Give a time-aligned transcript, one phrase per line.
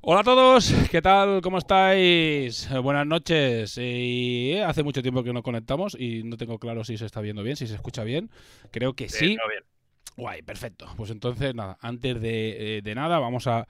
[0.00, 1.40] Hola a todos, ¿qué tal?
[1.42, 2.70] ¿Cómo estáis?
[2.70, 3.76] Eh, buenas noches.
[3.78, 7.20] Y eh, hace mucho tiempo que no conectamos y no tengo claro si se está
[7.20, 8.30] viendo bien, si se escucha bien.
[8.70, 9.36] Creo que sí.
[9.48, 9.64] bien.
[10.16, 10.86] Guay, perfecto.
[10.96, 13.66] Pues entonces, nada, antes de, eh, de nada, vamos a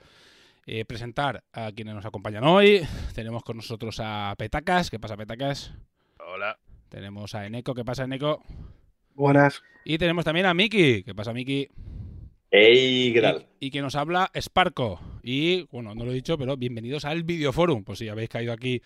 [0.67, 2.87] eh, presentar a quienes nos acompañan hoy.
[3.15, 4.91] Tenemos con nosotros a Petacas.
[4.91, 5.73] ¿Qué pasa, Petacas?
[6.19, 6.59] Hola.
[6.89, 7.75] Tenemos a Eneco.
[7.75, 8.43] ¿Qué pasa, Eneco?
[9.15, 9.63] Buenas.
[9.85, 11.03] Y tenemos también a Miki.
[11.03, 11.69] ¿Qué pasa, Miki?
[12.51, 13.13] ¡Ey!
[13.61, 15.01] Y, y que nos habla Sparco.
[15.23, 17.83] Y, bueno, no lo he dicho, pero bienvenidos al Videoforum.
[17.85, 18.83] Pues si habéis caído aquí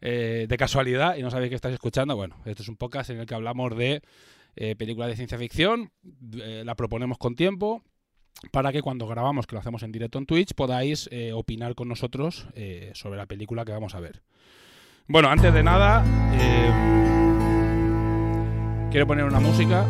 [0.00, 3.20] eh, de casualidad y no sabéis que estáis escuchando, bueno, esto es un podcast en
[3.20, 4.02] el que hablamos de
[4.56, 5.92] eh, películas de ciencia ficción.
[6.40, 7.82] Eh, la proponemos con tiempo
[8.50, 11.88] para que cuando grabamos, que lo hacemos en directo en Twitch, podáis eh, opinar con
[11.88, 12.48] nosotros
[12.94, 14.22] sobre la película que vamos a ver.
[15.06, 16.02] Bueno, antes de nada,
[18.90, 19.86] quiero poner una música.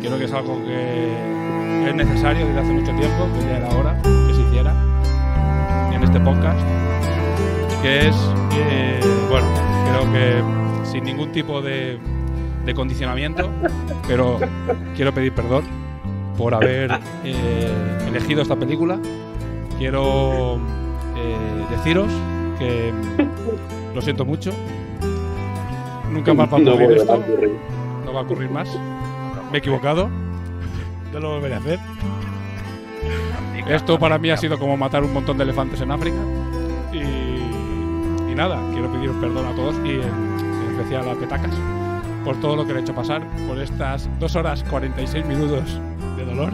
[0.00, 1.39] Creo que es algo que
[1.88, 4.74] es necesario desde hace mucho tiempo, que ya era hora que se hiciera
[5.92, 6.60] en este podcast.
[7.82, 8.16] Que es,
[8.54, 9.46] eh, bueno,
[9.88, 11.98] creo que sin ningún tipo de,
[12.64, 13.48] de condicionamiento,
[14.06, 14.38] pero
[14.94, 15.64] quiero pedir perdón
[16.36, 16.90] por haber
[17.24, 18.98] eh, elegido esta película.
[19.78, 20.56] Quiero
[21.16, 22.10] eh, deciros
[22.58, 22.92] que
[23.94, 24.50] lo siento mucho.
[26.10, 27.22] Nunca más va a ocurrir esto.
[28.04, 28.68] No va a ocurrir más.
[29.50, 30.10] Me he equivocado.
[31.12, 31.78] No lo volveré a hacer.
[33.68, 36.18] Esto para mí ha sido como matar un montón de elefantes en África.
[36.92, 41.54] Y, nada, quiero pediros perdón a todos y en, en especial a Petacas
[42.24, 45.80] por todo lo que le he hecho pasar, por estas 2 horas 46 minutos
[46.16, 46.52] de dolor.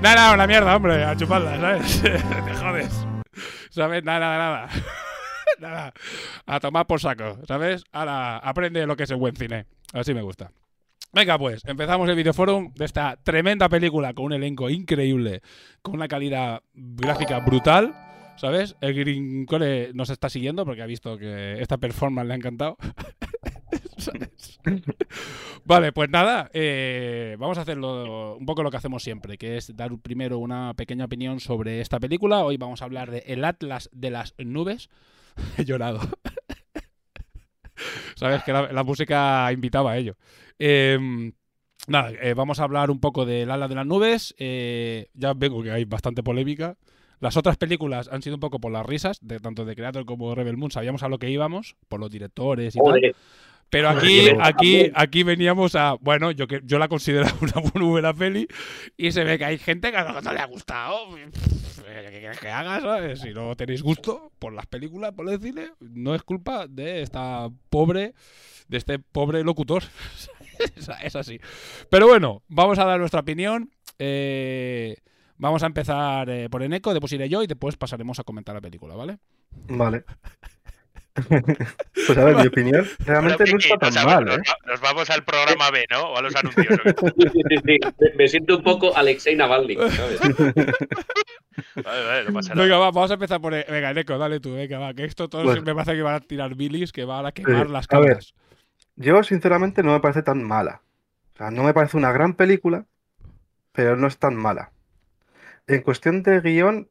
[0.00, 2.02] Nada, nada, una mierda, hombre, a chuparla, ¿sabes?
[2.02, 3.06] Te jodes.
[3.70, 4.04] ¿Sabes?
[4.04, 4.68] Nada, nada, nada.
[5.58, 5.92] nada.
[6.46, 7.84] A tomar por saco, ¿sabes?
[7.92, 9.66] Ahora aprende lo que es el buen cine.
[9.92, 10.52] Así me gusta.
[11.12, 15.42] Venga, pues, empezamos el videoforum de esta tremenda película con un elenco increíble,
[15.82, 17.92] con una calidad gráfica brutal,
[18.36, 18.76] ¿sabes?
[18.80, 22.76] El Grincole nos está siguiendo porque ha visto que esta performance le ha encantado.
[23.96, 24.60] ¿Sabes?
[25.64, 29.76] Vale, pues nada, eh, vamos a hacerlo un poco lo que hacemos siempre, que es
[29.76, 32.44] dar primero una pequeña opinión sobre esta película.
[32.44, 34.90] Hoy vamos a hablar de El Atlas de las Nubes.
[35.58, 36.00] He llorado.
[38.20, 40.14] Sabes que la, música invitaba a ello.
[40.58, 40.98] Eh,
[41.88, 44.34] nada, eh, vamos a hablar un poco del Atlas de las Nubes.
[44.38, 46.76] Eh, ya vengo que hay bastante polémica.
[47.18, 50.34] Las otras películas han sido un poco por las risas, de tanto de Creator como
[50.34, 50.70] Rebel Moon.
[50.70, 53.16] Sabíamos a lo que íbamos, por los directores y tal.
[53.70, 55.94] Pero aquí, aquí, aquí veníamos a.
[56.00, 58.48] Bueno, yo que yo la considero una buena peli.
[58.96, 61.14] Y se ve que hay gente que a lo mejor no le ha gustado.
[61.14, 62.80] ¿Qué quieres que haga?
[62.80, 63.20] ¿sabes?
[63.20, 67.48] Si no tenéis gusto por las películas, por el cine, no es culpa de esta
[67.68, 68.14] pobre.
[68.68, 69.82] De este pobre locutor.
[70.76, 71.40] es, es así.
[71.90, 73.70] Pero bueno, vamos a dar nuestra opinión.
[73.98, 74.96] Eh,
[75.36, 78.60] vamos a empezar eh, por Eneco, después iré yo y después pasaremos a comentar la
[78.60, 79.18] película, ¿vale?
[79.68, 80.04] Vale.
[82.06, 84.42] pues a ver, mi opinión realmente no está tan nos, mal, nos ¿eh?
[84.66, 86.00] nos vamos al programa B, ¿no?
[86.02, 86.66] O a los anuncios.
[86.78, 86.94] ¿o qué?
[87.20, 88.04] Sí, sí, sí, sí.
[88.16, 90.20] Me- siento un poco Alexei Navalny, ¿sabes?
[91.84, 92.62] Vale, vale, no pasa nada.
[92.64, 93.52] Venga, va, vamos a empezar por.
[93.52, 94.94] Venga, Eneco, dale tú, venga, va.
[94.94, 95.62] Que esto todos Bueno.
[95.62, 98.06] me parece que van a tirar bilis, que van a quemar Sí, las a ver.
[98.08, 98.34] cámaras.
[98.96, 100.80] Yo, sinceramente, no me parece tan mala.
[101.34, 102.86] O sea, no me parece una gran película,
[103.72, 104.72] pero no es tan mala.
[105.66, 106.88] En cuestión de guion,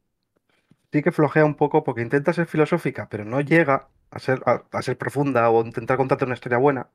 [0.92, 4.82] sí que flojea un poco porque intenta ser filosófica, pero no llega a ser, a,
[4.82, 6.88] ser profunda o intentar contarte una historia buena.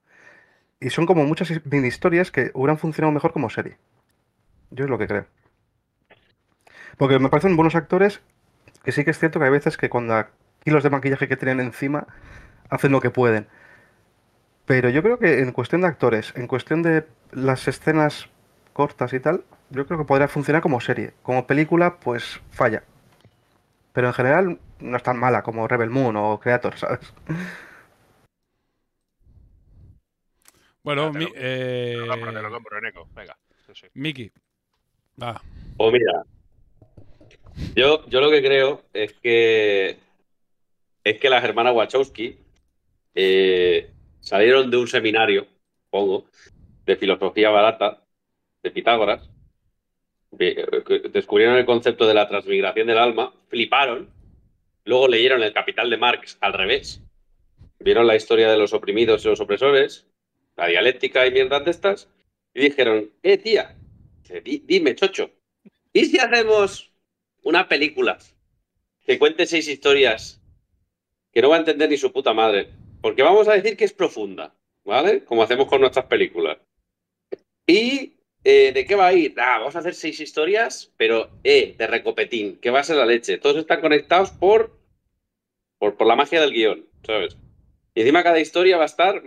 [0.81, 3.79] Y son como muchas mini historias que hubieran funcionado mejor como serie.
[4.71, 5.27] Yo es lo que creo.
[6.97, 8.21] Porque me parecen buenos actores,
[8.85, 10.27] que sí que es cierto que hay veces que cuando
[10.65, 12.07] kilos de maquillaje que tienen encima
[12.71, 13.47] hacen lo que pueden.
[14.67, 18.29] Pero yo creo que en cuestión de actores, en cuestión de las escenas
[18.73, 21.13] cortas y tal, yo creo que podría funcionar como serie.
[21.23, 22.83] Como película, pues falla.
[23.95, 27.15] Pero en general no es tan mala como Rebel Moon o Creator, ¿sabes?
[30.83, 32.81] Bueno, mi- lo- eh, Te lo compro, te lo compro.
[33.15, 33.39] Venga.
[33.73, 33.87] Sí.
[33.95, 34.31] Miki.
[35.23, 35.41] Va.
[35.77, 36.25] Pues mira,
[37.77, 39.99] yo, yo lo que creo es que
[41.05, 42.39] es que las hermanas Wachowski
[43.15, 45.47] eh, salieron de un seminario,
[45.91, 46.27] pongo,
[46.85, 48.03] de filosofía barata
[48.63, 49.29] de Pitágoras,
[50.37, 54.11] descubrieron el concepto de la transmigración del alma, fliparon,
[54.85, 57.01] luego leyeron el Capital de Marx al revés,
[57.79, 60.07] vieron la historia de los oprimidos y los opresores,
[60.57, 62.09] la dialéctica y mierdas de estas,
[62.55, 63.77] y dijeron, eh, tía,
[64.23, 65.31] dice, "Di- dime, chocho,
[65.93, 66.93] ¿y si hacemos
[67.43, 68.19] una película
[69.05, 70.41] que cuente seis historias
[71.33, 72.69] que no va a entender ni su puta madre?
[73.03, 74.55] Porque vamos a decir que es profunda,
[74.85, 75.25] ¿vale?
[75.25, 76.59] Como hacemos con nuestras películas.
[77.67, 78.15] ¿Y
[78.45, 79.35] eh, de qué va a ir?
[79.39, 83.07] Ah, vamos a hacer seis historias, pero eh, de recopetín, que va a ser la
[83.07, 83.39] leche.
[83.39, 84.79] Todos están conectados por,
[85.79, 87.37] por, la magia del guion, ¿sabes?
[87.95, 89.23] Y encima cada historia va a estar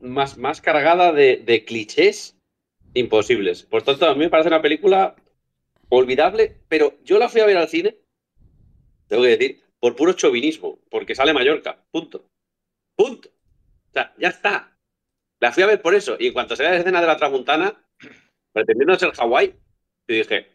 [0.00, 2.36] más, más cargada de, de clichés
[2.94, 3.64] imposibles.
[3.64, 5.16] Por tanto, a mí me parece una película
[5.88, 7.96] olvidable, pero yo la fui a ver al cine,
[9.08, 12.26] tengo que decir, por puro chauvinismo, porque sale Mallorca, punto.
[12.94, 13.28] Punto.
[13.28, 14.76] O sea, ya está.
[15.40, 16.16] La fui a ver por eso.
[16.18, 17.82] Y en cuanto se ve la escena de la tramuntana,
[18.52, 19.54] pretendiendo ser Hawái,
[20.08, 20.46] yo dije,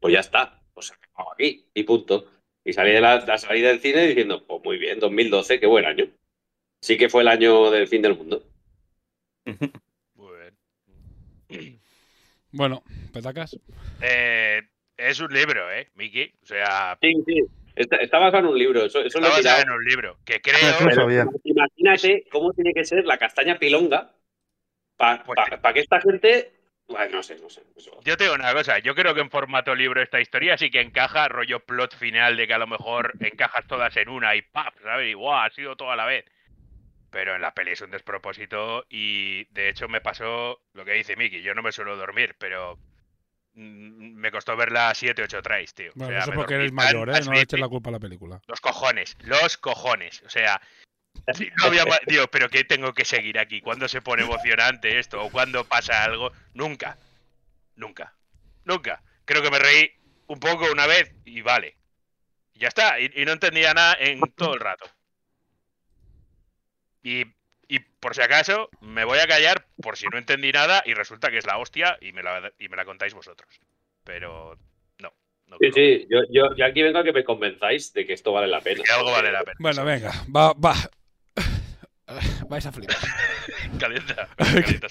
[0.00, 0.92] pues ya está, pues
[1.32, 2.30] aquí, y punto.
[2.64, 5.84] Y salí de la, la salida del cine diciendo, pues muy bien, 2012, qué buen
[5.84, 6.06] año.
[6.80, 8.42] Sí que fue el año del fin del mundo.
[10.14, 10.32] Muy
[11.48, 11.80] bien.
[12.50, 12.82] Bueno,
[13.12, 13.58] petacas.
[14.02, 14.62] Eh,
[14.96, 16.32] es un libro, ¿eh, Miki?
[16.42, 17.42] O sea, Sí, sí.
[17.74, 20.18] Está, está basado en un libro, eso, está basado en un libro.
[20.24, 20.80] Que creo.
[20.80, 21.26] lo sabía.
[21.44, 24.15] Imagínate cómo tiene que ser la castaña pilonga
[24.96, 25.38] para Pues
[25.74, 26.52] que esta gente.
[26.88, 27.62] Bueno, no sé, no sé.
[27.76, 30.70] eso- Yo te digo una cosa, yo creo que en formato libro esta historia sí
[30.70, 34.42] que encaja, rollo plot final de que a lo mejor encajas todas en una y
[34.42, 34.72] ¡pap!
[34.82, 35.08] ¿sabes?
[35.10, 35.44] Y ¡guau!
[35.44, 36.24] Ha sido todo a la vez.
[37.10, 41.16] Pero en la peli es un despropósito y de hecho me pasó lo que dice
[41.16, 42.78] Miki, yo no me suelo dormir, pero
[43.54, 45.90] mm, me costó verla 7, 8 tries, tío.
[45.90, 47.12] O Bueno, sea, eso porque eres mayor, ¿eh?
[47.24, 47.60] No le eches veces.
[47.60, 48.40] la culpa a la película.
[48.46, 50.22] Los cojones, los cojones.
[50.24, 50.60] O sea,
[51.58, 53.60] no había Digo, pero ¿qué tengo que seguir aquí?
[53.60, 55.22] ¿Cuándo se pone emocionante esto?
[55.22, 56.32] ¿O cuándo pasa algo?
[56.54, 56.98] Nunca.
[57.76, 58.14] Nunca.
[58.64, 59.02] Nunca.
[59.24, 59.90] Creo que me reí
[60.26, 61.76] un poco una vez y vale.
[62.54, 63.00] Y ya está.
[63.00, 64.86] Y, y no entendía nada en todo el rato.
[67.02, 67.24] Y,
[67.68, 71.30] y por si acaso, me voy a callar por si no entendí nada y resulta
[71.30, 73.60] que es la hostia y me la, y me la contáis vosotros.
[74.04, 74.58] Pero
[74.98, 75.12] no.
[75.46, 78.32] no Sí, sí, yo, yo, yo aquí vengo a que me convenzáis de que esto
[78.32, 78.82] vale la pena.
[78.82, 79.56] que algo vale la pena.
[79.60, 80.74] Bueno, venga, va, va.
[82.48, 82.96] Vais a flipar.
[83.78, 84.28] Calienta.
[84.36, 84.88] Calienta.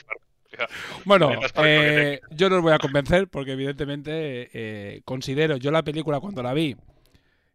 [1.04, 6.19] Bueno, eh, yo no os voy a convencer porque evidentemente eh, considero, yo la película
[6.22, 6.78] cuando la vi,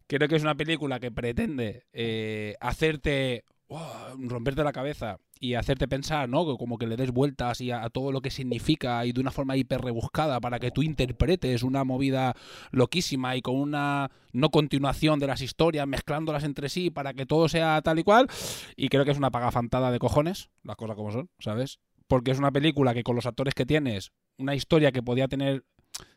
[0.07, 5.89] creo que es una película que pretende eh, hacerte oh, romperte la cabeza y hacerte
[5.89, 6.45] pensar, ¿no?
[6.59, 9.31] Como que le des vueltas y a, a todo lo que significa y de una
[9.31, 12.35] forma hiper rebuscada para que tú interpretes una movida
[12.73, 17.49] loquísima y con una no continuación de las historias, mezclándolas entre sí para que todo
[17.49, 18.29] sea tal y cual.
[18.77, 21.79] Y creo que es una pagafantada de cojones, las cosas como son, ¿sabes?
[22.07, 25.65] Porque es una película que con los actores que tienes, una historia que podía tener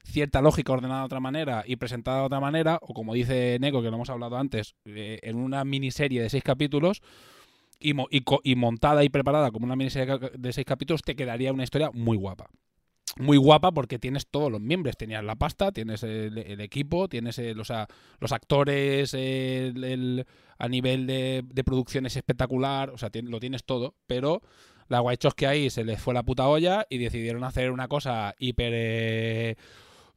[0.04, 3.82] cierta lógica ordenada de otra manera y presentada de otra manera, o como dice Neko,
[3.82, 7.02] que lo hemos hablado antes, eh, en una miniserie de seis capítulos,
[7.84, 12.18] y, montada y preparada como una miniserie de seis capítulos, te quedaría una historia muy
[12.18, 12.50] guapa.
[13.18, 14.98] Muy guapa porque tienes todos los miembros.
[14.98, 22.16] Tenías la pasta, tienes el, equipo, tienes los actores, a nivel de, de producción es
[22.16, 24.42] espectacular, o sea, lo tienes todo, pero
[24.88, 28.36] la guaychos que ahí se les fue la puta olla y decidieron hacer una cosa
[28.38, 29.56] hiper eh,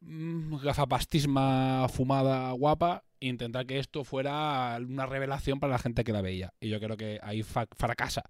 [0.01, 6.23] mm, gafapastisma fumada guapa intentar que esto fuera una revelación para la gente que la
[6.23, 6.53] veía.
[6.61, 8.23] Y yo creo que ahí fracasa.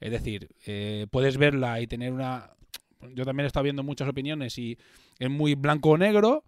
[0.00, 2.50] Es decir, eh, puedes verla y tener una...
[3.14, 4.78] Yo también he estado viendo muchas opiniones y
[5.18, 6.44] es muy blanco o negro.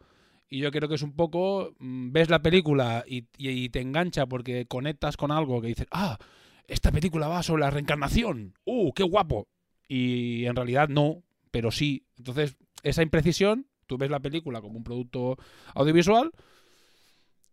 [0.50, 1.74] Y yo creo que es un poco...
[1.78, 5.86] mm, Ves la película y, y- y te engancha porque conectas con algo que dices,
[5.90, 6.18] ah,
[6.66, 8.54] esta película va sobre la reencarnación.
[8.64, 9.48] ¡Uh, qué guapo!
[9.88, 12.04] Y en realidad no, pero sí.
[12.18, 15.36] Entonces, esa imprecisión, tú ves la película como un producto
[15.74, 16.30] audiovisual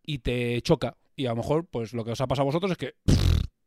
[0.06, 0.98] y te choca.
[1.16, 2.94] Y a lo mejor, pues lo que os ha pasado a vosotros es que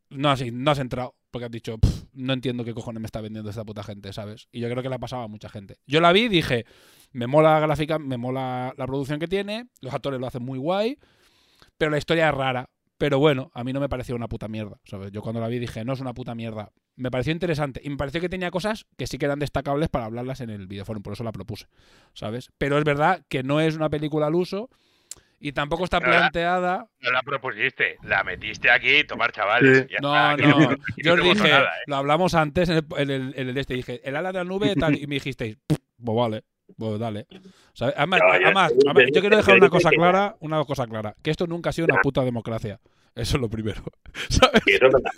[0.09, 3.21] no, has, no has entrado, porque has dicho, "Pff, no entiendo qué cojones me está
[3.21, 4.47] vendiendo esta puta gente, ¿sabes?
[4.51, 5.77] Y yo creo que le ha pasado a mucha gente.
[5.87, 6.65] Yo la vi y dije,
[7.11, 10.59] me mola la gráfica, me mola la producción que tiene, los actores lo hacen muy
[10.59, 10.97] guay,
[11.77, 12.69] pero la historia es rara.
[12.97, 15.11] Pero bueno, a mí no me pareció una puta mierda, ¿sabes?
[15.11, 16.73] Yo cuando la vi dije, no es una puta mierda.
[16.97, 17.79] me pareció interesante.
[17.81, 20.67] Y me pareció que tenía cosas que sí que eran destacables para hablarlas en el
[20.67, 21.67] videoforum, por eso la propuse,
[22.13, 22.49] ¿sabes?
[22.57, 24.69] Pero es verdad que no es una película al uso
[25.39, 26.87] y tampoco está No la- planteada.
[27.01, 29.87] No la propusiste, la metiste aquí, tomar chavales.
[29.89, 30.69] ya No, está, no.
[30.71, 31.83] aquí Yo os no dije, nada, ¿eh?
[31.87, 33.73] lo hablamos antes en el, en el, en el de este.
[33.75, 34.95] Dije, el ala de la nube, tal.
[34.97, 35.57] Y me dijisteis,
[36.03, 36.43] pues vale,
[36.77, 37.25] pues dale.
[37.95, 41.15] Además, No, yo- además, yo- además, yo quiero dejar una cosa clara, una cosa clara,
[41.23, 42.79] que esto nunca ha sido una puta democracia.
[43.15, 43.81] Eso es lo primero.
[44.29, 44.61] ¿Sabes?
[44.65, 45.11] Sí, eso es verdad.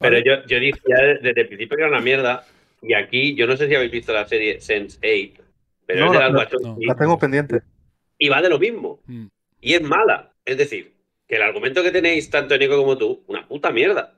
[0.00, 2.44] Pero yo, yo dije ya desde el principio que era una mierda.
[2.82, 5.40] Y aquí, yo no sé si habéis visto la serie Sense8,
[5.86, 7.62] pero No, es de la- las la- La tengo pendiente.
[8.18, 9.00] y va de lo mismo.
[9.06, 9.26] Mm.
[9.60, 10.34] Y es mala.
[10.44, 10.94] Es decir,
[11.26, 14.14] que el argumento que tenéis tanto Nico como tú, una puta mierda.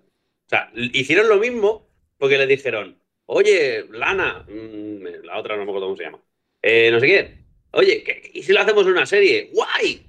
[0.46, 5.70] O sea, hicieron lo mismo porque le dijeron, oye, Lana, mm, la otra no me
[5.70, 6.22] acuerdo cómo se llama,
[6.62, 7.38] eh, no sé qué,
[7.72, 9.50] oye, ¿qué- ¿y si lo hacemos en una serie?
[9.54, 10.06] ¡Guay!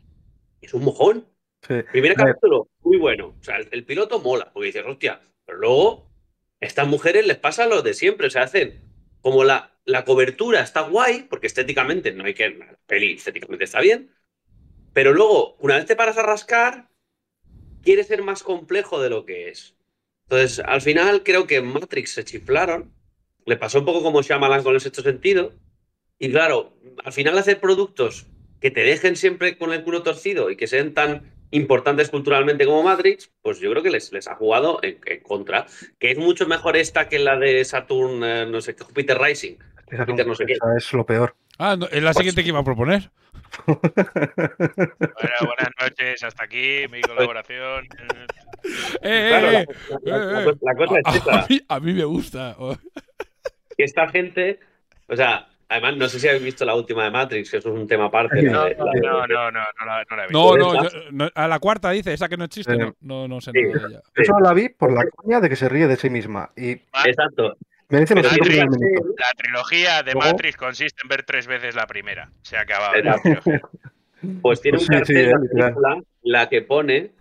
[0.62, 1.28] Es un mojón.
[1.68, 1.76] Sí.
[1.92, 3.36] Primer capítulo, muy bueno.
[3.40, 6.12] O sea, el, el piloto mola, porque dices, hostia, pero luego,
[6.60, 8.82] estas mujeres les pasa lo de siempre, o sea, hacen
[9.22, 12.50] como la, la cobertura está guay, porque estéticamente no hay que.
[12.50, 14.12] La peli estéticamente está bien,
[14.94, 16.90] pero luego, una vez te paras a rascar,
[17.84, 19.76] quiere ser más complejo de lo que es.
[20.24, 22.94] Entonces, al final, creo que en Matrix se chiflaron,
[23.46, 25.54] le pasó un poco como Shyamalan con el sexto sentido,
[26.20, 28.28] y claro, al final hacer productos
[28.60, 32.84] que te dejen siempre con el culo torcido y que sean tan importantes culturalmente como
[32.84, 35.66] Matrix, pues yo creo que les, les ha jugado en, en contra.
[36.00, 39.56] Que es mucho mejor esta que la de Saturn, eh, no sé, Jupiter Rising.
[39.88, 40.54] Esa, Júpiter no sé qué.
[40.54, 41.36] esa es lo peor.
[41.58, 43.10] Ah, no, es la siguiente que iba a proponer.
[43.68, 47.88] Bueno, buenas noches, hasta aquí, mi colaboración.
[49.02, 49.66] Eh, Claro, eh,
[50.04, 52.56] la- la- eh, la- la cosa es a, a mí, a mí me gusta.
[53.76, 54.60] Que esta gente,
[55.08, 57.76] o sea, además no sé si habéis visto la última de Matrix, que eso es
[57.80, 58.40] un tema aparte.
[58.44, 60.58] No, la de- la de- no, no, no, no la, no la he visto.
[60.58, 62.78] No, no, yo- no, a la cuarta dice, esa que no existe, Sí.
[62.80, 63.62] no, no, no sé Sí.
[63.64, 64.02] nada de ella.
[64.16, 66.52] Yo solo la vi por la coña de que se ríe de sí misma.
[66.56, 66.72] Y
[67.06, 67.58] Exacto.
[67.92, 72.32] La trilogía de Matrix consiste en ver tres veces la primera.
[72.42, 72.96] Se ha acabado.
[72.96, 73.30] Exacto.
[73.30, 73.62] la trilogía.
[74.42, 77.12] Pues tiene Pues un sí, cartel sí, la película, la que pone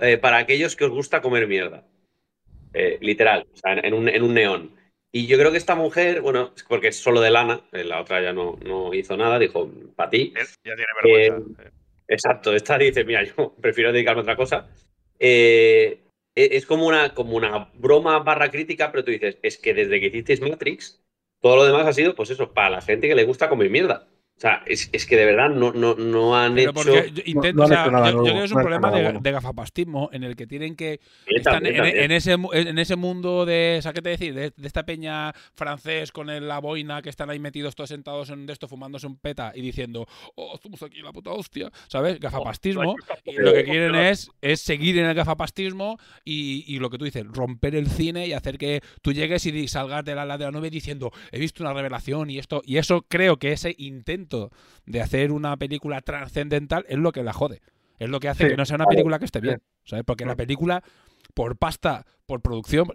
[0.00, 1.84] eh, para aquellos que os gusta comer mierda.
[2.74, 4.76] Eh, literal, o sea, en, un, en un neón.
[5.14, 8.00] Y yo creo que esta mujer, bueno, es porque es solo de lana, eh, la
[8.00, 10.32] otra ya no, no hizo nada, dijo, para ti.
[10.64, 11.70] Ya tiene vergüenza.
[12.08, 14.68] Exacto, esta dice, mira, yo prefiero dedicarme a otra cosa.
[15.18, 16.00] Eh,
[16.34, 20.06] es como una, como una broma barra crítica, pero tú dices, es que desde que
[20.08, 21.04] hicisteis Matrix,
[21.40, 24.11] todo lo demás ha sido, pues eso, para la gente que le gusta comer mierda.
[24.42, 26.82] O sea, es, es que de verdad no, no, no han Pero hecho...
[26.82, 28.62] yo intento, no han o sea, hecho nada yo, yo creo que es un no
[28.64, 32.04] problema de, de gafapastismo en el que tienen que Sí, están también, en, también.
[32.06, 34.34] en ese en ese mundo de, ¿sabes qué te decir?
[34.34, 38.30] De, de esta peña francés con el- la boina que están ahí metidos todos sentados
[38.30, 42.18] en de esto fumándose un peta y diciendo, "Oh, estamos aquí la puta hostia", ¿sabes?
[42.18, 46.98] Gafapastismo y lo que quieren es, es seguir en el gafapastismo y, y lo que
[46.98, 50.36] tú dices, romper el cine y hacer que tú llegues y salgas de la, la
[50.36, 53.74] de la nube diciendo, he visto una revelación y esto, y eso creo que ese
[53.78, 54.31] intento
[54.86, 57.60] de hacer una película trascendental es lo que la jode.
[57.98, 60.04] Es lo que hace Sí, que no sea una película que esté bien, ¿sabes?
[60.04, 60.82] Porque la película,
[61.34, 62.88] por pasta, por producción,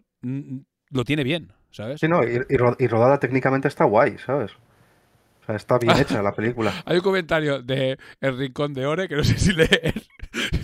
[0.90, 2.00] lo tiene bien, ¿sabes?
[2.02, 4.52] Sí, no, y, y ro- y rodada técnicamente está guay, ¿sabes?
[5.44, 6.74] O sea, está bien hecha la película.
[6.86, 9.94] Hay un comentario de El Rincón de Ore que no sé si leer.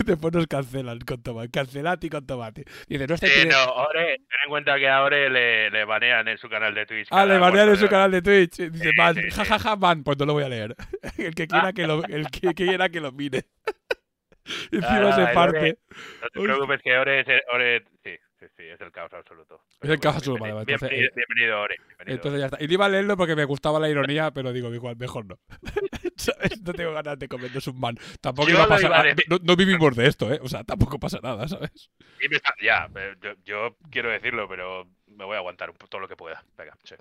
[0.06, 1.50] Después nos cancelan con tomate.
[1.50, 2.64] Cancelati con tomate.
[2.88, 6.28] Dice, no está Sí, no, Ore, ten en cuenta que a Ore le, le banean
[6.28, 7.08] en su canal de Twitch.
[7.10, 8.56] Ah, le banean en su canal de Twitch.
[8.70, 9.30] Dice, Sí, man, sí, sí.
[9.30, 10.02] jajaja, man.
[10.04, 10.74] Pues no lo voy a leer.
[11.18, 13.44] El que quiera que lo, el que quiera que lo mire.
[14.70, 15.58] Encima Ah, se parte.
[15.58, 15.78] Ore-
[16.20, 18.10] No te preocupes que Ore Ore, sí,
[18.48, 19.60] sí, sí, es el caos absoluto.
[19.80, 22.62] Es el caos absoluto, vale, vale, entonces, Bienvenido, eh, bienvenido, bienvenido, Entonces ya está.
[22.62, 25.38] Y no iba a leerlo porque me gustaba la ironía, pero digo, igual, mejor no.
[26.16, 26.60] ¿Sabes?
[26.62, 27.98] No tengo ganas de comernos un man.
[28.20, 29.14] Tampoco iba a pasar iba a nada.
[29.14, 29.24] decir.
[29.28, 30.38] No, no vivimos de esto, ¿eh?
[30.42, 31.90] O sea, tampoco pasa nada, ¿sabes?
[32.62, 32.88] Ya,
[33.20, 36.42] yo, yo quiero decirlo, pero me voy a aguantar todo lo que pueda.
[36.56, 36.94] Venga, sí.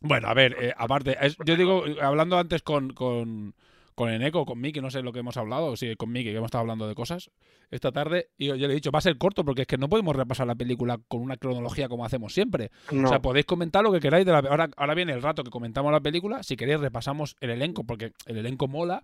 [0.00, 3.54] Bueno, a ver, eh, aparte, es- yo digo, hablando antes con, con,
[3.94, 6.36] con Eneco, con Miki, no sé lo que hemos hablado, o sí, con Miki, que
[6.36, 7.30] hemos estado hablando de cosas
[7.70, 9.88] esta tarde, y yo le he dicho, va a ser corto, porque es que no
[9.88, 12.70] podemos repasar la película con una cronología como hacemos siempre.
[12.90, 13.08] No.
[13.08, 15.50] O sea, podéis comentar lo que queráis de la ahora, ahora viene el rato que
[15.50, 19.02] comentamos la película, si queréis repasamos el elenco, porque el elenco mola.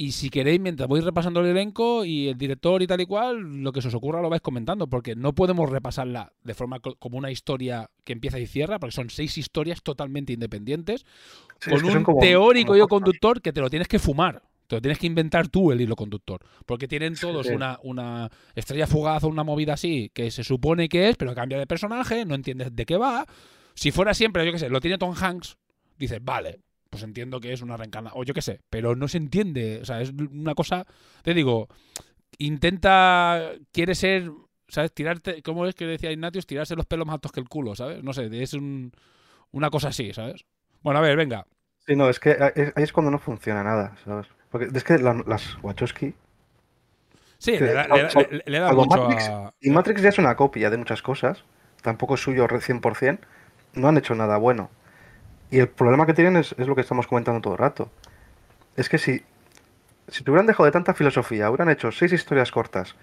[0.00, 3.62] Y si queréis, mientras voy repasando el elenco y el director y tal y cual,
[3.64, 6.94] lo que se os ocurra lo vais comentando, porque no podemos repasarla de forma co-
[7.00, 11.04] como una historia que empieza y cierra, porque son seis historias totalmente independientes,
[11.60, 12.86] Sí, con un como- teórico cosas.
[12.86, 14.40] conductor que te lo tienes que fumar.
[14.68, 16.42] Te lo tienes que inventar tú el hilo conductor.
[16.64, 17.54] Porque tienen todos sí.
[17.54, 21.58] una, una estrella fugaz o una movida así que se supone que es, pero cambia
[21.58, 23.26] de personaje, no entiendes de qué va.
[23.74, 25.56] Si fuera siempre, yo qué sé, lo tiene Tom Hanks,
[25.98, 29.18] dices, vale, pues entiendo que es una reencarnación, o yo qué sé, pero no se
[29.18, 29.80] entiende.
[29.82, 30.86] O sea, es una cosa,
[31.22, 31.68] te digo,
[32.38, 34.30] intenta, quiere ser
[34.68, 34.92] ¿sabes?
[34.92, 36.46] Tirarte, ¿cómo es que decía Ignatius?
[36.46, 38.04] Tirarse los pelos más altos que el culo, ¿sabes?
[38.04, 38.92] No sé, es un,
[39.52, 40.44] una cosa así, ¿sabes?
[40.82, 41.46] Bueno, a ver, venga.
[41.86, 42.32] Sí, no, es que
[42.76, 44.26] ahí es cuando no funciona nada, ¿sabes?
[44.50, 46.14] Porque es que la- las Wachowski.
[47.38, 49.54] Sí, le da, le da- le- le da mucho Matrix, a...
[49.60, 51.44] Y Matrix ya es una copia de muchas cosas.
[51.82, 53.26] Tampoco es suyo re- 100%.
[53.74, 54.70] No han hecho nada bueno.
[55.50, 57.90] Y el problema que tienen es, es lo que estamos comentando todo el rato.
[58.76, 59.22] Es que si,
[60.08, 62.94] si te hubieran dejado de tanta filosofía, hubieran hecho seis historias cortas,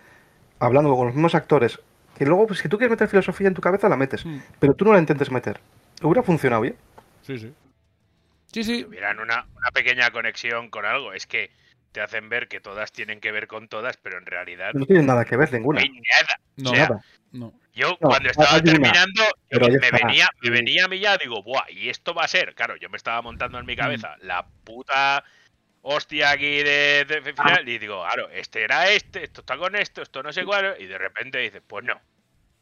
[0.59, 1.79] hablando con los mismos actores,
[2.17, 4.25] que luego, pues, si tú quieres meter filosofía en tu cabeza, la metes.
[4.25, 4.37] Mm.
[4.59, 5.59] Pero tú no la intentes meter.
[6.01, 6.75] Hubiera funcionado bien.
[7.23, 7.53] Sí, sí.
[8.51, 8.83] Sí, sí.
[8.83, 11.11] Tuvieran una, una pequeña conexión con algo.
[11.11, 11.49] Es que
[11.91, 15.05] te hacen ver que todas tienen que ver con todas, pero en realidad No tienen
[15.07, 15.81] nada que ver no ninguna.
[15.81, 16.39] hay nada.
[16.57, 17.01] No, O sea, Nada.
[17.75, 21.65] Yo No, cuando estaba una, terminando, me, venía, me venía a mí ya, digo, buah,
[21.69, 25.23] y esto va a ser, claro, yo me estaba montando en mi cabeza la puta
[25.81, 29.75] hostia aquí de, de- de final, y digo, claro, este era este, esto está con
[29.75, 32.01] esto, esto no sé cuál, y de repente dices, pues no,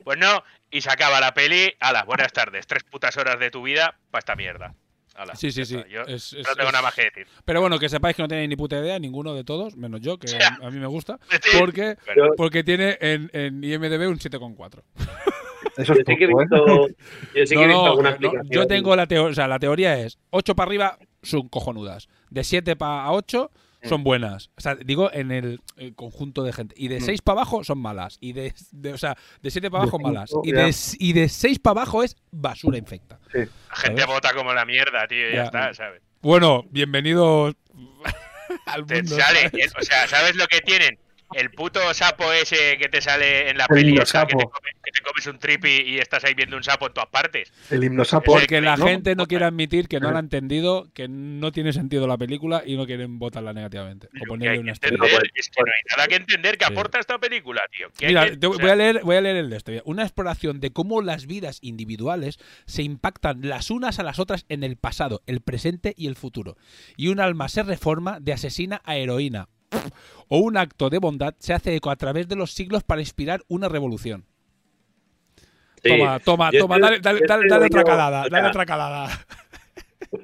[0.03, 3.61] pues no, y se acaba la peli, las buenas tardes, tres putas horas de tu
[3.61, 4.73] vida para esta mierda.
[5.15, 5.77] Ala, Sí, sí, sí.
[5.89, 7.27] Yo Es- es- no tengo es- nada más que decir.
[7.45, 10.17] Pero bueno, que sepáis que no tenéis ni puta idea, ninguno de todos, menos yo,
[10.17, 10.25] que
[10.67, 11.19] a mí me gusta,
[11.59, 11.97] porque,
[12.37, 14.81] porque tiene en, en IMDB un 7,4.
[15.77, 16.45] Eso Yo sí que he poco, ¿eh?
[16.45, 16.87] visto,
[17.33, 19.97] yo sí que he visto alguna no, yo tengo la teoría, o sea, la teoría
[19.99, 23.57] es 8 para arriba son cojonudas, de 7 para 8 Mm.
[23.83, 24.49] Son buenas.
[24.57, 26.73] O sea, digo en el, el conjunto de gente.
[26.77, 27.03] Y de Mm.
[27.05, 28.17] 6 para abajo son malas.
[28.21, 30.29] Y de, de- o sea, de 7 para De abajo malas.
[30.29, 33.19] cinco, Y de, y de 6 para abajo es basura infecta.
[33.31, 33.39] Sí.
[33.39, 34.05] La gente ¿sabes?
[34.15, 35.43] vota como la mierda, tío, ya, Ya.
[35.45, 36.01] está, ¿sabes?
[36.21, 37.55] Bueno, bienvenidos
[38.65, 39.15] al mundo.
[39.15, 39.73] sale, ¿sabes?
[39.79, 40.97] o sea, ¿sabes lo que tienen?
[41.35, 44.41] El puto sapo ese que te sale en la El peli, himno esa, que, te
[44.41, 44.51] sapo.
[44.51, 47.51] come- que te comes un tripi y estás ahí viendo un sapo en todas partes.
[47.69, 48.33] El himno sapo.
[48.33, 48.85] Porque la ¿no?
[48.87, 52.63] gente no quiere admitir que no la ha entendido, que no tiene sentido la película
[52.65, 54.07] y no quieren votarla negativamente.
[54.07, 55.31] O Lo ponerle una entender estrella.
[55.35, 56.71] es que no hay nada que entender que Sí.
[56.71, 57.87] aporta esta película, tío.
[58.07, 59.71] Mira, que- o sea, voy, a leer, voy a leer el de esto.
[59.85, 64.63] Una exploración de cómo las vidas individuales se impactan las unas a las otras en
[64.63, 66.57] el pasado, el presente y el futuro.
[66.97, 69.47] Y un alma se reforma de asesina a heroína.
[70.29, 73.41] O un acto de bondad se hace eco a través de los siglos para inspirar
[73.47, 74.25] una revolución.
[75.83, 75.89] Sí.
[75.89, 79.25] Toma, toma, Yo toma, estoy- dale, dale, dale, otra calada, o dale otra calada.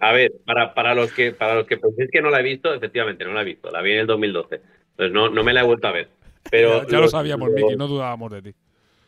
[0.02, 2.74] A ver, para, para los que para los que penséis que no la he visto,
[2.74, 3.70] efectivamente no la he visto.
[3.72, 4.62] La vi en el 2012.
[4.92, 6.10] Entonces no, no me la he vuelto a ver.
[6.50, 8.54] Pero ya, ya lo sabíamos, Miki, no dudábamos de ti.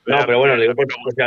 [0.05, 1.21] No, pero bueno, le digo por, por si,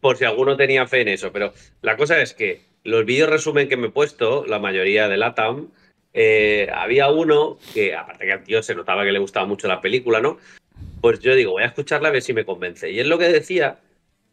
[0.00, 1.32] por si alguno tenía fe en eso.
[1.32, 1.52] Pero
[1.82, 5.68] la cosa es que los vídeos resumen que me he puesto, la mayoría de LATAM,
[6.12, 9.80] eh, había uno que, aparte que al tío se notaba que le gustaba mucho la
[9.80, 10.38] película, ¿no?
[11.00, 12.90] Pues yo digo, voy a escucharla a ver si me convence.
[12.90, 13.78] Y él lo que decía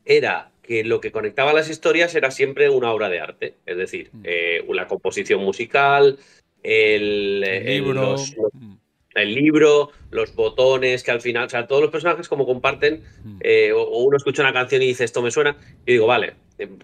[0.06, 3.54] era que lo que conectaba las historias era siempre una obra de arte.
[3.66, 4.22] Es decir, Mm.
[4.26, 6.18] eh, la composición musical,
[6.64, 7.94] el, libro.
[8.12, 8.76] los- los- mm,
[9.16, 13.38] el libro, los botones, que al final, o sea, todos los personajes como comparten, mm.
[13.42, 16.34] eh, o, o uno escucha una canción y dice esto me suena, y digo, vale,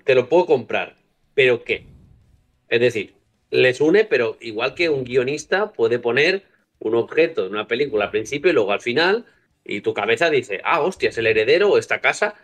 [0.03, 0.95] te lo puedo comprar,
[1.33, 1.85] pero ¿qué?
[2.69, 3.13] Es decir,
[3.53, 6.43] les une, pero igual que un guionista puede poner
[6.79, 9.25] un objeto en una película al principio y luego al final,
[9.63, 12.35] y tu cabeza dice, ah, hostia, es el heredero o esta casa,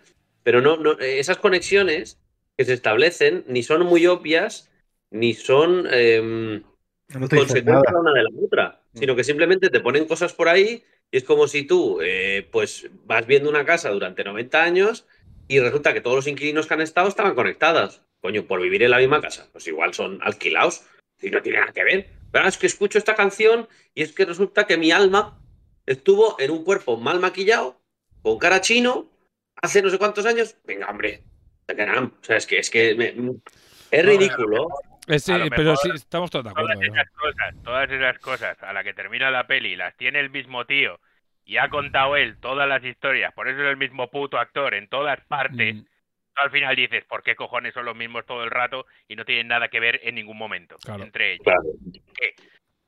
[0.44, 2.20] pero no, no eh, esas conexiones
[2.56, 4.70] que se establecen ni son muy obvias,
[5.10, 5.88] ni son...
[5.92, 6.62] em,
[7.10, 8.00] No te dice consecuencia nada.
[8.00, 11.48] una de la otra, sino que simplemente te ponen cosas por ahí y es como
[11.48, 15.08] si tú eh, pues vas viendo una casa durante 90 años
[15.48, 18.04] y resulta que todos los inquilinos que han estado estaban conectados.
[18.22, 20.84] Coño, por vivir en la misma casa, pues igual son alquilados
[21.22, 22.10] y no tiene nada que ver.
[22.32, 25.40] Pero es que escucho esta canción y es que resulta que mi alma
[25.86, 27.82] estuvo en un cuerpo mal maquillado,
[28.22, 29.10] con cara chino,
[29.62, 30.56] hace no sé cuántos años.
[30.66, 31.24] Venga, hombre,
[31.68, 33.14] o sea, es que es que me-
[33.92, 34.68] es ridículo.
[35.08, 36.82] Eh, sí, pero sí, estamos todos de todas acuerdo.
[36.94, 36.94] ¿no?
[37.02, 40.66] esas cosas, todas esas cosas a la que termina la peli las tiene el mismo
[40.66, 41.00] tío
[41.46, 44.88] y ha contado él todas las historias, por eso es el mismo puto actor en
[44.88, 45.78] todas partes.
[45.78, 45.86] Mm,
[46.36, 49.48] Al final dices, ¿por qué cojones son los mismos todo el rato y no tienen
[49.48, 51.04] nada que ver en ningún momento Claro.
[51.04, 51.44] entre ellos?
[51.44, 51.62] Claro.
[52.16, 52.34] ¿Qué?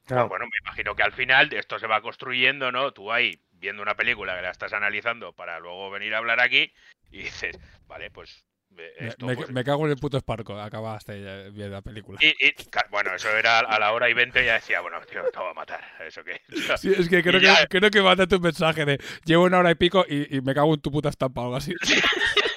[0.05, 0.27] Claro.
[0.29, 2.91] Bueno, me imagino que al final esto se va construyendo, ¿no?
[2.91, 6.73] Tú ahí viendo una película que la estás analizando para luego venir a hablar aquí
[7.11, 8.45] y dices, vale, pues
[8.77, 11.81] eh, Me, esto, me- pues, me cago en el puto Sparco, acabaste ya viendo la
[11.81, 12.17] película.
[12.21, 12.53] Y, y,
[12.89, 15.53] bueno, eso era a la hora y 20 ya decía, bueno, tío, te va a
[15.53, 15.83] matar.
[16.05, 16.41] ¿Eso qué?
[16.77, 19.59] Sí, es que creo, Y ya- que creo que mandaste un mensaje de llevo una
[19.59, 21.73] hora y pico y, y me cago en tu puta estampa o algo así.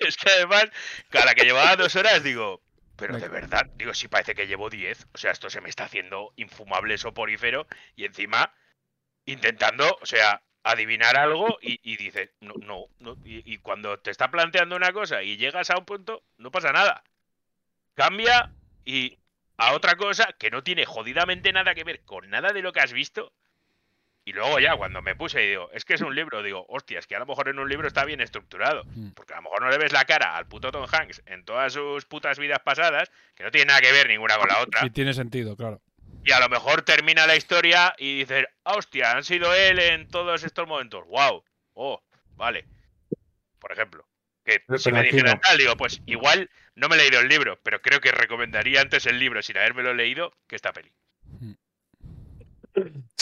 [0.08, 0.66] es que además,
[1.12, 2.62] a la que llevaba dos horas, digo,
[2.96, 5.08] pero de verdad, digo, sí parece que llevo 10.
[5.12, 8.52] O sea, esto se me está haciendo infumable soporífero y encima
[9.26, 13.16] intentando, o sea, adivinar algo y, y dices, no, no, no.
[13.24, 16.72] Y, y cuando te está planteando una cosa y llegas a un punto, no pasa
[16.72, 17.02] nada.
[17.94, 18.52] Cambia
[18.84, 19.18] y
[19.56, 22.80] a otra cosa que no tiene jodidamente nada que ver con nada de lo que
[22.80, 23.32] has visto.
[24.26, 26.98] Y luego ya, cuando me puse y digo, es que es un libro, digo, hostia,
[26.98, 28.84] es que a lo mejor en un libro está bien estructurado.
[28.94, 29.10] Mm.
[29.10, 31.74] Porque a lo mejor no le ves la cara al puto Tom Hanks en todas
[31.74, 34.86] sus putas vidas pasadas, que no tiene nada que ver ninguna con la otra.
[34.86, 35.82] Y tiene sentido, claro.
[36.24, 40.08] Y a lo mejor termina la historia y dices, "Ah, hostia, han sido él en
[40.08, 41.04] todos estos momentos.
[41.08, 41.44] ¡Wow!
[41.74, 42.02] Oh,
[42.36, 42.64] vale.
[43.58, 44.06] Por ejemplo.
[44.42, 45.40] Que Pero- si me dijeran no.
[45.40, 49.04] tal, digo, pues igual no me he leído el libro, pero creo que recomendaría antes
[49.04, 50.92] el libro sin habérmelo leído que esta peli.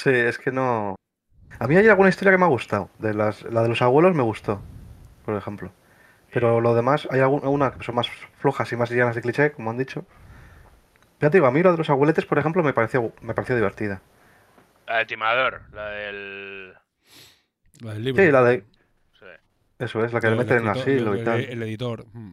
[0.03, 0.97] Sí, es que no.
[1.59, 2.91] A mí hay alguna historia que me ha gustado.
[2.99, 4.61] De las, la de los abuelos me gustó,
[5.25, 5.71] por ejemplo.
[6.33, 9.53] Pero lo demás, hay algún- alguna que son más flojas y más llenas de cliché,
[9.53, 10.05] como han dicho.
[11.21, 13.55] Ya te digo, a mí lo de los abueletes, por ejemplo, me pareció, me pareció
[13.55, 14.01] divertida.
[14.89, 16.75] La del timador, la del.
[17.81, 18.25] La del libro.
[18.25, 18.65] Sí, la de.
[19.21, 19.27] Sí.
[19.79, 21.41] Eso es, la que El le meten en escritor- asilo y el- tal.
[21.41, 22.07] El editor.
[22.13, 22.33] mm.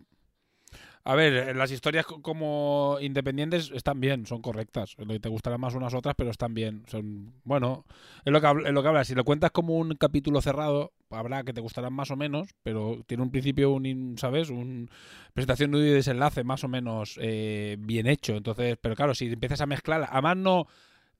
[1.06, 4.96] A ver, las historias co- como independientes están bien, son correctas.
[4.98, 6.84] Lo que Te gustarán más unas otras, pero están bien.
[6.88, 7.86] Son, bueno,
[8.26, 9.08] es lo que, es lo que hablas.
[9.08, 13.02] Si lo cuentas como un capítulo cerrado, habrá que te gustarán más o menos, pero
[13.08, 14.50] tiene un principio, un, ¿sabes?
[14.50, 14.90] Un
[15.34, 18.36] presentación y desenlace más o menos eh, bien hecho.
[18.36, 20.68] Entonces, pero claro, si empiezas a mezclar, además no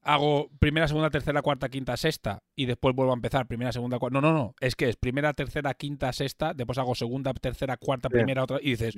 [0.02, 4.22] hago primera, segunda, tercera, cuarta, quinta, sexta y después vuelvo a empezar primera, segunda, cuarta.
[4.22, 4.56] No, no, no.
[4.60, 8.60] Es que es primera, tercera, quinta, sexta, después hago segunda, tercera, cuarta, primera, otra.
[8.62, 8.96] Y dices,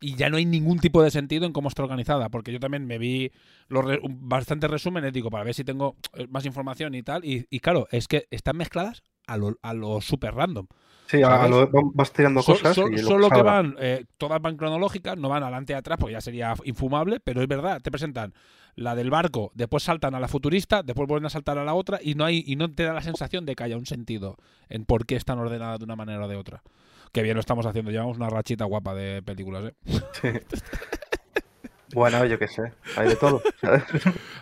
[0.00, 2.86] y ya no hay ningún tipo de sentido en cómo está organizada, porque yo también
[2.86, 3.30] me vi
[3.68, 7.24] los re- bastantes resúmenes, digo, para ver si tengo eh, más información y tal.
[7.24, 10.66] Y, y claro, es que están mezcladas a lo, a lo super random.
[11.06, 12.74] Sí, a, lo- vas tirando So- cosas.
[12.74, 15.96] so- y lo solo que van, eh, todas van cronológicas, no van adelante y atrás,
[15.98, 18.34] porque ya sería infumable, pero es verdad, te presentan
[18.78, 21.98] la del barco, después saltan a la futurista, después vuelven a saltar a la otra
[22.02, 24.36] y no hay y no te da la sensación de que haya un sentido
[24.68, 26.62] en por qué están ordenadas de una manera o de otra.
[27.12, 29.72] Que bien lo estamos haciendo, llevamos una rachita guapa de películas,
[30.22, 30.40] ¿eh?
[31.94, 33.40] Bueno, yo qué sé, hay de todo.
[33.62, 33.82] ¿sabes?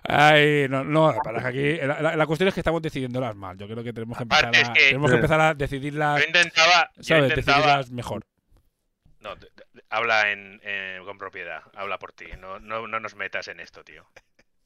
[0.03, 1.47] Ay, no, no, para que
[1.79, 3.57] aquí la, la- la cuestión es que estamos decidiéndolas mal.
[3.57, 6.27] Yo creo que tenemos que empezar, es a, que- tenemos que empezar a decidirlas, Yo
[6.27, 6.91] intentaba.
[6.97, 7.31] Yo ¿sabes?
[7.31, 7.59] intentaba.
[7.59, 8.27] Decidirlas mejor.
[9.21, 9.31] No,
[9.91, 12.27] habla en, en- con propiedad, habla por ti.
[12.39, 14.07] No, no, no nos metas en esto, tío.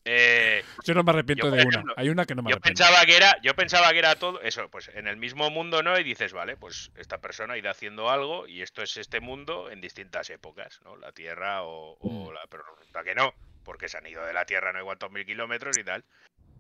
[0.05, 1.85] Eh, Yo no me arrepiento yo, de una.
[1.97, 2.83] Hay una que no me yo arrepiento.
[2.83, 5.99] pensaba que era, yo pensaba que era todo eso, pues en el mismo mundo, ¿no?
[5.99, 9.83] Y dices, vale, pues esta persona irá haciendo algo y esto es este mundo en
[9.83, 10.97] distintas épocas, ¿no?
[10.97, 12.35] La Tierra o, o Mm.
[12.35, 15.11] la, pero resulta que no, porque se han ido de la Tierra no hay cuántos
[15.13, 16.03] mil kilómetros y tal.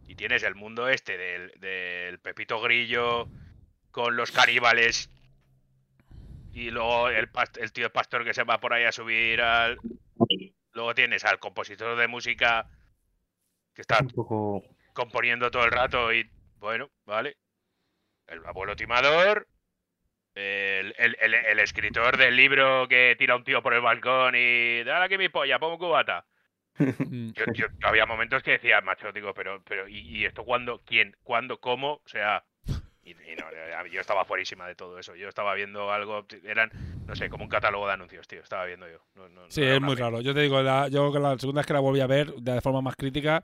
[0.07, 3.27] Y tienes el mundo este del, del Pepito Grillo
[3.91, 5.09] con los caníbales
[6.53, 9.79] y luego el, el tío pastor que se va por ahí a subir al...
[10.73, 12.69] Luego tienes al compositor de música
[13.75, 14.63] que está un poco.
[14.93, 17.37] componiendo todo el rato y bueno, vale.
[18.27, 19.49] El abuelo timador,
[20.35, 24.35] el, el- el- el escritor del libro que tira a un tío por el balcón
[24.37, 26.27] y dale aquí mi polla, pongo cubata.
[26.79, 27.33] Mm.
[27.33, 30.83] Yo, yo- había momentos que decía, macho, digo, pero, pero ¿y, y esto cuándo?
[30.87, 31.17] ¿Quién?
[31.25, 31.61] ¿Cuándo?
[31.61, 31.95] ¿Cómo?
[32.05, 32.45] O sea,
[33.11, 35.15] y, y no, yo- yo estaba fuerísima de todo eso.
[35.17, 36.71] Yo estaba viendo algo, eran,
[37.07, 38.99] no sé, como un catálogo de anuncios, tío, estaba viendo yo.
[39.17, 40.21] No- no- Sí, es muy raro.
[40.21, 42.81] Yo te digo, la, yo la segunda vez que la volví a ver de forma
[42.83, 43.43] más crítica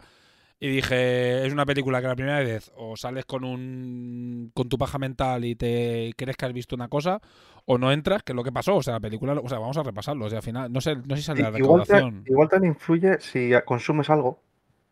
[0.59, 4.79] y dije, es una película que la primera vez o sales con un con tu
[4.79, 7.21] paja mental y te crees que has visto una cosa
[7.67, 8.77] o no entras, que es lo que pasó.
[8.77, 10.27] O sea, la película, o sea, vamos a repasarlo.
[10.27, 12.25] O sea, al final, no sé, no sé si sale la Igual, te, recaudación.
[12.27, 14.41] igual también influye si consumes algo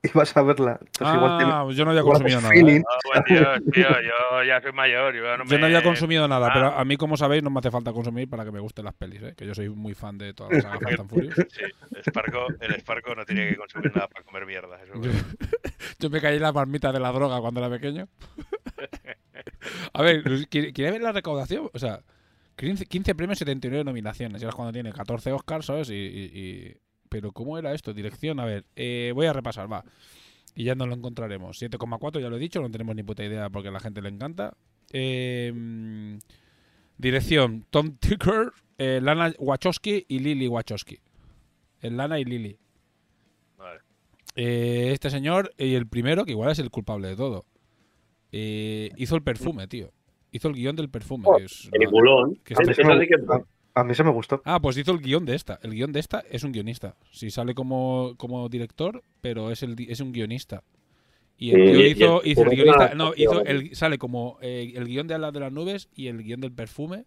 [0.04, 0.78] y vas a verla.
[0.80, 2.54] Entonces igual tiene- Ah, yo no había consumido nada.
[2.54, 2.82] ¿eh?
[2.86, 5.50] Oh, Dios, tío, yo ya soy mayor, yo no me...
[5.50, 6.50] Yo no había consumido nada, Ah.
[6.54, 8.94] pero a mí, como sabéis, no me hace falta consumir para que me gusten las
[8.94, 9.34] pelis, ¿eh?
[9.36, 11.34] que yo soy muy fan de todas las sagas Fast and Furious.
[11.50, 11.62] Sí,
[11.96, 14.78] el Sparco, el Sparco no tenía que consumir nada para comer mierda.
[14.82, 15.24] eso es
[15.98, 18.06] Yo, me caí en la marmita de la droga cuando era pequeño.
[19.92, 21.70] A ver, ¿quiere ver la recaudación?
[21.72, 22.00] O sea,
[22.56, 24.40] 15, 15 premios, 79 nominaciones.
[24.40, 25.90] Y ahora es cuando tiene 14 Oscars, ¿sabes?
[25.90, 26.76] Y, y- y-
[27.14, 27.94] Pero ¿cómo era esto?
[27.94, 29.84] Dirección, a ver, eh, voy a repasar, va.
[30.56, 31.62] Y ya no lo encontraremos.
[31.62, 34.08] 7,4, ya lo he dicho, no tenemos ni puta idea porque a la gente le
[34.08, 34.56] encanta.
[34.92, 36.16] Eh, mm,
[36.98, 40.98] dirección, Tom Ticker, eh, Lana Wachowski y Lily Wachowski.
[41.82, 42.58] El Lana y Lily.
[43.58, 43.78] Vale.
[44.34, 47.44] Eh, este señor, y el primero, que igual es el culpable de todo,
[48.32, 49.92] eh, hizo el perfume, tío.
[50.32, 51.28] Hizo el guion del perfume.
[51.38, 52.34] que es Peliculón.
[52.42, 52.76] que A mí, es-
[53.74, 54.42] a- mí se me gustó.
[54.44, 55.58] Ah, pues hizo el guion de esta.
[55.62, 56.96] El guion de esta es un guionista.
[57.10, 60.62] Sí, sale como, como director, pero es, el, es un guionista.
[61.36, 62.86] Y el Sí, tío y- y hizo, el hizo el perfume guionista.
[62.86, 66.06] era- No, hizo el, sale como eh, el guion de Alas de las Nubes y
[66.06, 67.04] el guion del perfume.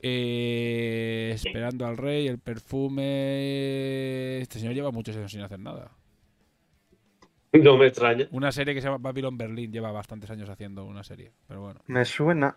[0.00, 4.38] Eh, esperando al rey, el perfume.
[4.40, 5.90] Este señor lleva muchos años sin hacer nada.
[7.52, 8.28] No me extraña.
[8.32, 11.32] Una serie que se llama Babylon Berlin lleva bastantes años haciendo una serie.
[11.46, 11.80] Pero bueno.
[11.86, 12.56] Me suena.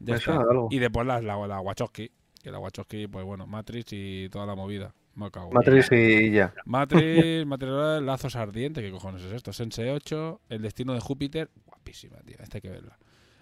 [0.00, 0.32] Ya Me está.
[0.32, 0.68] suena de algo.
[0.70, 2.10] Y después la, la, la Wachowski,
[2.42, 4.92] Que la Wachowski, pues bueno, Matrix y toda la movida.
[5.14, 5.48] Me cago.
[5.48, 6.52] en Matrix y ya.
[6.64, 9.52] Matrix, Matrix, Lazos Ardientes, ¿qué cojones es esto?
[9.52, 12.98] Sense 8, El Destino de Júpiter, guapísima, tío, esta hay que verla.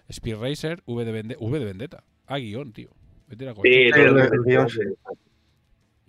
[0.09, 2.03] Speed Racer, V de, Vende- v de Vendetta.
[2.27, 2.89] Ah, guion, tío.
[3.27, 4.67] Vete a Sí, todo.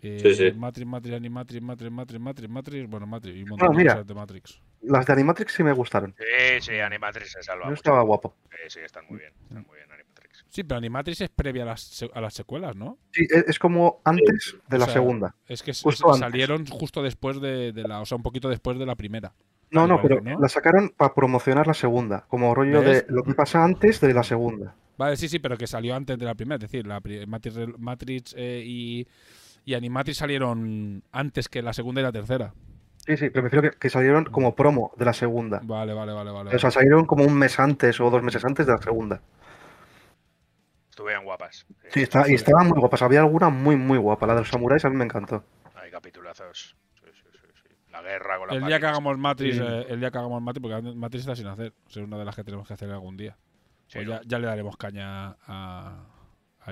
[0.05, 0.53] Eh, Sí, sí.
[0.59, 3.93] Matrix, Matrix, Animatrix, Matrix, Matrix, Matrix, Matrix, bueno, Matrix y un Ah, montón de mira.
[3.95, 4.61] cosas de Matrix.
[4.83, 6.13] Las de Animatrix sí me gustaron.
[6.19, 7.79] Sí, sí, Animatrix se salva No mucho.
[7.79, 8.35] estaba guapo.
[8.51, 9.33] Sí, sí, están muy bien.
[9.45, 10.02] Están muy bien Animatrix.
[10.53, 12.99] Sí, pero Animatrix es previa a las, se- a las secuelas, ¿no?
[13.11, 15.35] Sí, es, es como antes de O la sea, segunda.
[15.47, 18.85] Es que Justo salieron justo después de, de la, o sea, un poquito después de
[18.85, 19.33] la primera.
[19.71, 22.27] No, no, pero la sacaron para promocionar la segunda.
[22.29, 23.07] Como rollo ¿Ves?
[23.07, 24.75] de lo que pasa antes de la segunda.
[24.99, 26.57] Vale, sí, sí, pero que salió antes de la primera.
[26.57, 29.07] Es decir, la Matrix, Matrix, eh, y,
[29.65, 32.53] y Animatrix salieron antes que la segunda y la tercera.
[33.07, 35.61] Sí, sí, pero me refiero que, que salieron como promo de la segunda.
[35.65, 36.55] Vale, vale, vale, vale.
[36.55, 39.21] O sea, salieron como un mes antes o dos meses antes de la segunda.
[40.93, 41.67] Estuvieron guapas.
[41.89, 43.01] Sí, está, y estaban muy guapas.
[43.01, 44.27] Había alguna muy, muy guapa.
[44.27, 45.43] La de los samuráis a mí me encantó.
[45.75, 46.77] Hay capitulazos.
[47.03, 47.69] Sí, sí, sí, sí.
[47.91, 49.63] La guerra con la El día que hagamos Matrix, Sí.
[49.67, 51.73] eh, el día que hagamos Matrix, porque Matrix está sin hacer.
[51.89, 53.39] Es una de las que tenemos que hacer algún día.
[53.87, 54.15] Sí, Pues ¿no?
[54.17, 56.05] ya, ya le daremos caña a.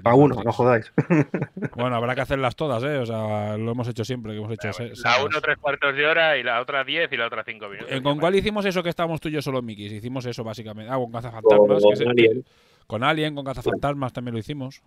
[0.05, 0.93] A uno, no jodáis.
[1.75, 2.99] Bueno, habrá que hacerlas todas, ¿eh?
[2.99, 4.71] O sea, lo hemos hecho siempre, que hemos hecho.
[4.75, 5.25] se- La sagas.
[5.25, 7.91] uno tres cuartos de hora y la otra diez y la otra cinco minutos.
[7.91, 9.91] Eh, ¿Con cuál hicimos eso que estábamos tú y yo solo, Mikis?
[9.93, 10.93] Hicimos eso básicamente.
[10.93, 11.83] Ah, con cazafantasmas.
[11.99, 12.45] Que Alien.
[12.87, 14.83] Con Alien, con cazafantasmas también lo hicimos.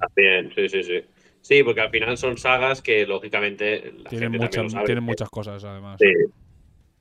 [0.00, 1.00] También, sí, sí, sí.
[1.40, 4.84] Sí, porque al final son sagas que lógicamente la Tienen, gente muchas, lo sabe.
[4.86, 5.98] tienen muchas cosas, además.
[6.00, 6.12] Sí.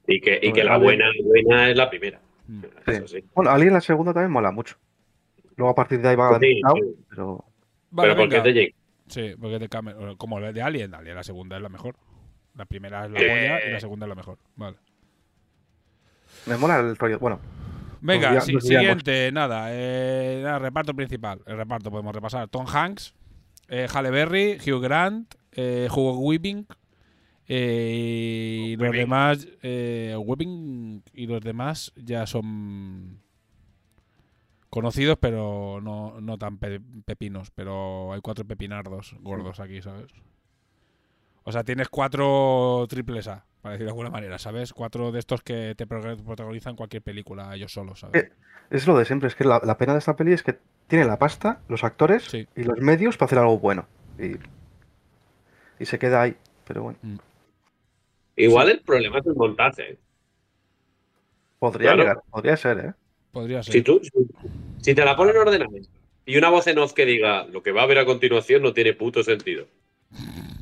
[0.08, 2.20] Y que, y que la buena, buena es la primera.
[2.48, 2.64] Mm.
[2.86, 3.24] Eso sí.
[3.36, 4.78] Bueno, Alien la segunda también mola mucho.
[5.58, 6.96] Luego a partir de ahí va Sí, sí.
[7.10, 7.44] pero
[7.90, 8.50] Vale, Pero porque venga.
[8.50, 8.76] es de Jake.
[9.08, 10.16] Sí, porque es de Cameron.
[10.18, 11.96] Como la de Alien, Alien, la segunda es la mejor.
[12.56, 13.28] La primera es la Eh.
[13.28, 14.38] polla y la segunda es la mejor.
[14.56, 14.78] Vale.
[16.46, 17.18] me mola el rollo.
[17.20, 17.40] Bueno,
[18.02, 21.42] Venga, Nos nos siguiente, nada, eh, nada, reparto principal.
[21.46, 22.48] El reparto podemos repasar.
[22.50, 23.14] Tom Hanks,
[23.70, 26.66] eh, Halle Berry, Hugh Grant, eh, Hugo Weaving
[27.48, 33.20] eh, y los demás, eh, Weaving y los demás ya son
[34.70, 37.52] conocidos, pero no, no tan pe- pepinos.
[37.52, 40.08] Pero hay cuatro pepinardos gordos aquí, ¿sabes?
[41.48, 44.74] O sea, tienes cuatro triples A, para decir de alguna manera, ¿sabes?
[44.74, 48.22] Cuatro de estos que te pro- protagonizan cualquier película ellos solos, ¿sabes?
[48.26, 48.32] Eh,
[48.70, 49.30] es lo de siempre.
[49.30, 50.58] Es que la, la pena de esta peli es que
[50.88, 52.46] tiene la pasta, los actores Sí.
[52.54, 53.88] y los medios para hacer algo bueno.
[54.20, 54.34] Y,
[55.82, 56.36] y se queda ahí.
[56.66, 57.00] Pero bueno,
[58.36, 59.98] Igual el problema es el montaje.
[61.60, 62.02] podría Claro.
[62.02, 62.94] llegar, podría ser, ¿eh?
[63.32, 63.72] Podría ser.
[63.72, 64.12] Si tú, si,
[64.82, 65.72] si te la ponen ordenada
[66.26, 68.74] y una voz en off que diga lo que va a haber a continuación no
[68.74, 69.66] tiene puto sentido.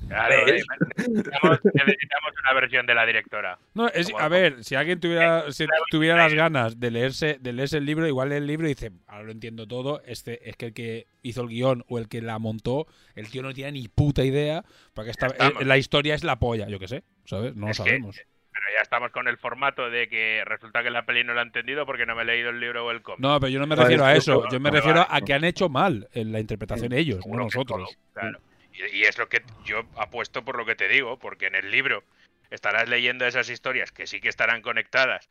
[0.10, 0.64] Eh,
[0.98, 3.58] necesitamos, necesitamos una versión de la directora.
[3.74, 7.78] No, es, a ver, si alguien tuviera, si tuviera las ganas de leerse, de leerse
[7.78, 10.68] el libro, igual lee el libro y dice, ahora lo entiendo todo, este es que
[10.68, 13.88] el que hizo el guion o el que la montó, el tío no tiene ni
[13.88, 14.64] puta idea,
[14.94, 17.56] porque esta, eh, la historia es la polla, yo qué sé, ¿sabes?
[17.56, 18.16] No lo Es que- sabemos.
[18.18, 21.44] Pero ya estamos con el formato de que resulta que la peli no la he
[21.46, 23.20] entendido porque no me he leído el libro o el cómic.
[23.20, 25.68] No, pero yo no me refiero a eso, yo me refiero a que han hecho
[25.68, 27.90] mal en la interpretación ellos, no nosotros.
[27.90, 28.40] todo, claro.
[28.78, 31.72] Y, y es lo que yo apuesto por lo que te digo, porque en el
[31.72, 32.04] libro
[32.50, 35.30] estarás leyendo esas historias que sí que estarán conectadas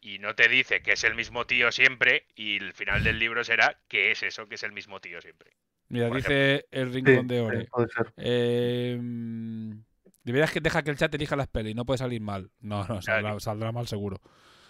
[0.00, 3.44] y no te dice que es el mismo tío siempre y el final del libro
[3.44, 5.52] será que es eso, que es el mismo tío siempre.
[5.88, 7.66] Mira, Por dice el Sí, rincón de sí, Ore.
[7.66, 8.12] puede ser.
[8.16, 8.98] Eh,
[10.24, 12.50] deberías que deja que el chat elija las pelis, no puede salir mal.
[12.60, 13.00] No, no,
[13.40, 14.16] saldrá, mal seguro.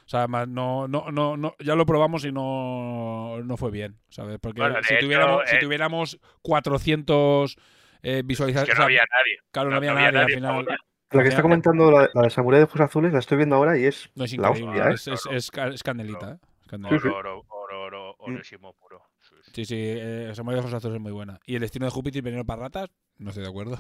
[0.04, 3.96] O sea, además, no, no, no, no, ya lo probamos y no, no fue bien,
[4.10, 4.38] ¿sabes?
[4.40, 7.56] Porque Bueno, si, hecho, tuviéramos, si eh, tuviéramos 400
[8.02, 9.38] eh, Es visualizaciones, que o no sea, había nadie.
[9.50, 10.78] claro, no, no había había nadie, nadie, al final.
[11.10, 13.76] La que está comentando, la, la de Samurai de Ojos Azules, la estoy viendo ahora
[13.78, 14.94] y es, No es la hostia, ¿eh?
[14.94, 16.38] es, es, es, ca- es candelita, ¿eh?
[16.84, 19.02] Oro, oro, oro, oro, orísimo puro.
[19.20, 21.38] Sí, sí, Sí, sí, eh, Samurai de Ojos Azules es muy buena.
[21.44, 22.88] Y el destino de Júpiter y Veneno para ratas,
[23.18, 23.76] no estoy de acuerdo.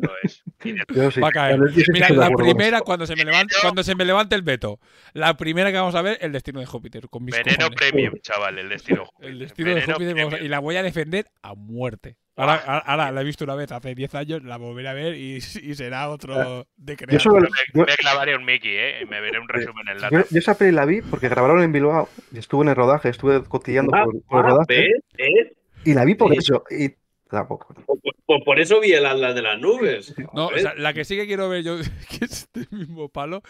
[0.00, 0.42] Lo es.
[0.94, 1.20] Yo sí.
[1.20, 1.58] Va a caer.
[1.92, 4.80] Mira, la primera, cuando se, me levante, cuando se me levante el veto,
[5.12, 7.08] la primera que vamos a ver, el destino de Júpiter.
[7.08, 7.76] Con mis Veneno cojones.
[7.78, 9.04] Premium, chaval, el destino.
[9.20, 10.46] El destino de Júpiter vamos a- Premium.
[10.46, 12.16] y la voy a defender a muerte.
[12.36, 15.14] Ahora, ahora- ahora la he visto una vez hace 10 años, la volveré a ver
[15.14, 17.12] y, y será otro de crear.
[17.12, 19.02] Yo solo- yo- me clavaré un Mickey, ¿eh?
[19.02, 21.62] Y me veré un resumen en la Yo, yo esa peli la vi porque grabaron
[21.62, 24.66] en Bilbao y estuve en el rodaje, estuve cotillando Ah, por, por el ah, rodaje
[24.80, 24.92] ¿ves?
[25.16, 25.52] ¿ves?
[25.84, 26.38] y la vi por Sí.
[26.38, 26.64] eso.
[26.70, 26.94] Y
[27.34, 27.74] tampoco.
[27.86, 30.14] Por, por- por eso vi el Atlas de las nubes.
[30.32, 31.76] No, o sea, la que sí que quiero ver yo,
[32.18, 33.42] que es del mismo palo,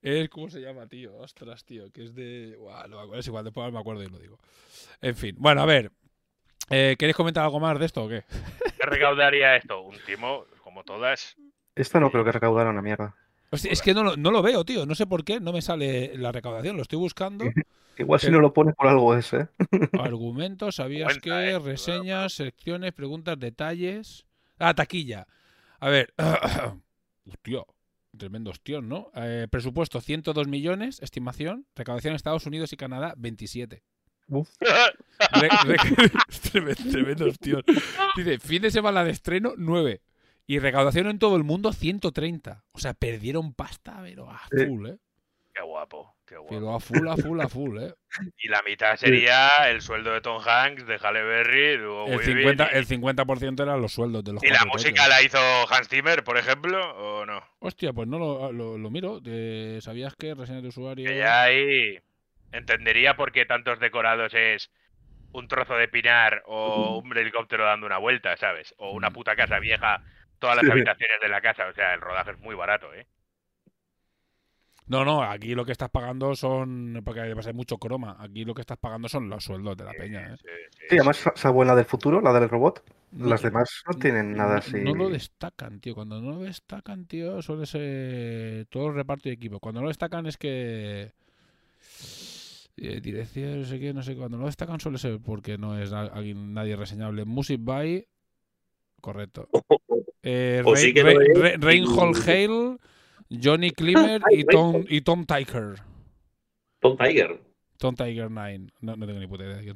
[0.00, 0.28] es.
[0.30, 1.14] ¿Cómo se llama, tío?
[1.18, 2.56] Ostras, tío, que es de.
[2.58, 4.38] Buah, no me acuerdo, es igual, después me acuerdo y lo digo.
[5.00, 5.90] En fin, bueno, a ver.
[6.70, 8.22] Eh, ¿Queréis comentar algo más de esto o qué?
[8.78, 9.82] ¿Qué recaudaría esto?
[9.82, 11.36] Un timo, como todas.
[11.74, 13.14] Esta no creo que recaudaran una mierda.
[13.50, 14.86] Hostia, es que no, lo- no lo veo, tío.
[14.86, 16.76] No sé por qué, no me sale la recaudación.
[16.76, 17.44] Lo estoy buscando.
[17.98, 19.40] Igual si Pero- no lo pones por algo ese.
[19.42, 19.48] ¿eh?
[20.00, 21.50] Argumentos, ¿sabías Cuenta, qué?
[21.50, 21.58] eh.
[21.58, 24.26] Reseñas, secciones, preguntas, detalles.
[24.58, 25.26] Ah, taquilla.
[25.80, 26.14] A ver.
[27.28, 27.62] Hostia.
[28.16, 29.10] Tremendo hostión, ¿no?
[29.14, 31.66] Eh, presupuesto 102 millones, estimación.
[31.74, 33.82] Recaudación en Estados Unidos y Canadá 27.
[34.28, 34.50] Uf.
[34.60, 35.76] Re- re-
[36.52, 37.62] tremendo, tremendo hostión.
[38.16, 40.02] Dice, fin de semana de estreno 9.
[40.46, 42.64] Y recaudación en todo el mundo 130.
[42.72, 44.66] O sea, perdieron pasta, pero a Sí.
[44.66, 44.98] full, ¿eh?
[45.54, 46.54] Qué guapo, qué guapo.
[46.54, 47.94] Pero a full, a full, a full, ¿eh?
[48.38, 52.18] Y la mitad sería el sueldo de Tom Hanks, de Halle Berry, de Hugo El
[52.18, 55.38] Weaving 50%, y- el 50 eran los sueldos de los ¿Y la música la hizo
[55.70, 57.42] Hans Zimmer, por ejemplo, o no?
[57.60, 59.20] Hostia, pues no lo, lo, lo miro.
[59.24, 61.08] Eh, ¿Sabías que reseñas de usuario?
[61.08, 61.98] Que ya ahí
[62.52, 64.70] entendería por qué tantos decorados es
[65.32, 68.74] un trozo de pinar o un helicóptero dando una vuelta, ¿sabes?
[68.78, 70.02] O una puta casa vieja,
[70.38, 71.66] todas las habitaciones de la casa.
[71.68, 73.06] O sea, el rodaje es muy barato, ¿eh?
[74.92, 77.00] No, no, aquí lo que estás pagando son.
[77.02, 78.16] Porque además hay mucho croma.
[78.20, 80.36] Aquí lo que estás pagando son los sueldos de la peña, ¿eh?
[80.90, 83.98] Sí, además, sa- salvo en la del futuro, la del robot, No, las demás no
[83.98, 84.76] tienen nada no- así.
[84.80, 85.94] No lo destacan, tío.
[85.94, 89.58] Cuando no lo destacan, tío, suele ser todo el reparto de equipo.
[89.60, 91.12] Cuando no lo destacan es que.
[92.76, 94.14] eh, dirección, no sé qué, no sé.
[94.16, 97.24] Cuando no lo destacan suele ser porque no es alguien, nadie reseñable.
[97.24, 98.06] Music by.
[99.00, 99.48] Correcto.
[100.24, 102.76] Eh, O sí Rein- que lo Rein- es, Rein- Reinhold Hale,
[103.40, 105.74] Johnny Klimmer Ay, y Tom, y Tom Tiger.
[106.80, 107.40] Tom Tiger.
[107.78, 108.66] Tom Tiger 9.
[108.80, 109.74] No, no tengo ni puta idea.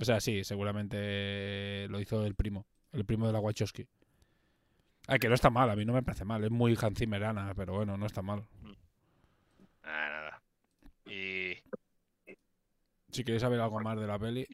[0.00, 2.66] O sea, sí, seguramente lo hizo el primo.
[2.92, 3.86] El primo de la Wachowski.
[5.06, 6.44] Ay, que no está mal, a mí no me parece mal.
[6.44, 8.44] Es muy Hans Zimmerana, pero bueno, no está mal.
[9.82, 10.42] Nada, nada.
[11.06, 11.56] Y
[13.10, 14.46] Si queréis saber algo más de la peli.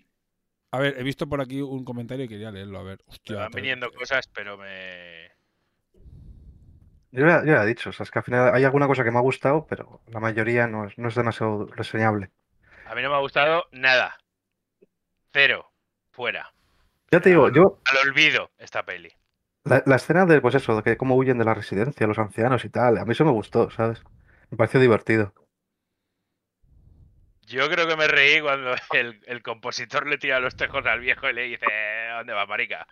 [0.71, 2.79] A ver, he visto por aquí un comentario y quería leerlo.
[2.79, 3.37] A ver, me hostia.
[3.37, 5.24] van viniendo cosas, pero me...
[7.15, 9.11] Yo ya, ya he dicho, o sea, es que al final hay alguna cosa que
[9.13, 12.31] me ha gustado, pero la mayoría no es, no es demasiado reseñable.
[12.87, 14.17] A mí no me ha gustado nada.
[15.33, 15.71] Cero.
[16.11, 16.53] Fuera.
[17.11, 19.13] Ya te digo, yo, Al olvido esta peli.
[19.65, 22.65] la, la escena de, pues eso, de que cómo huyen de la residencia los ancianos
[22.65, 24.03] y tal, a mí eso me gustó, ¿sabes?
[24.51, 25.33] Me pareció divertido.
[27.47, 31.29] Yo creo que me reí cuando el, el compositor le tira los tejos al viejo
[31.29, 31.67] y le dice,
[32.11, 32.87] "¿A ¿dónde va, marica?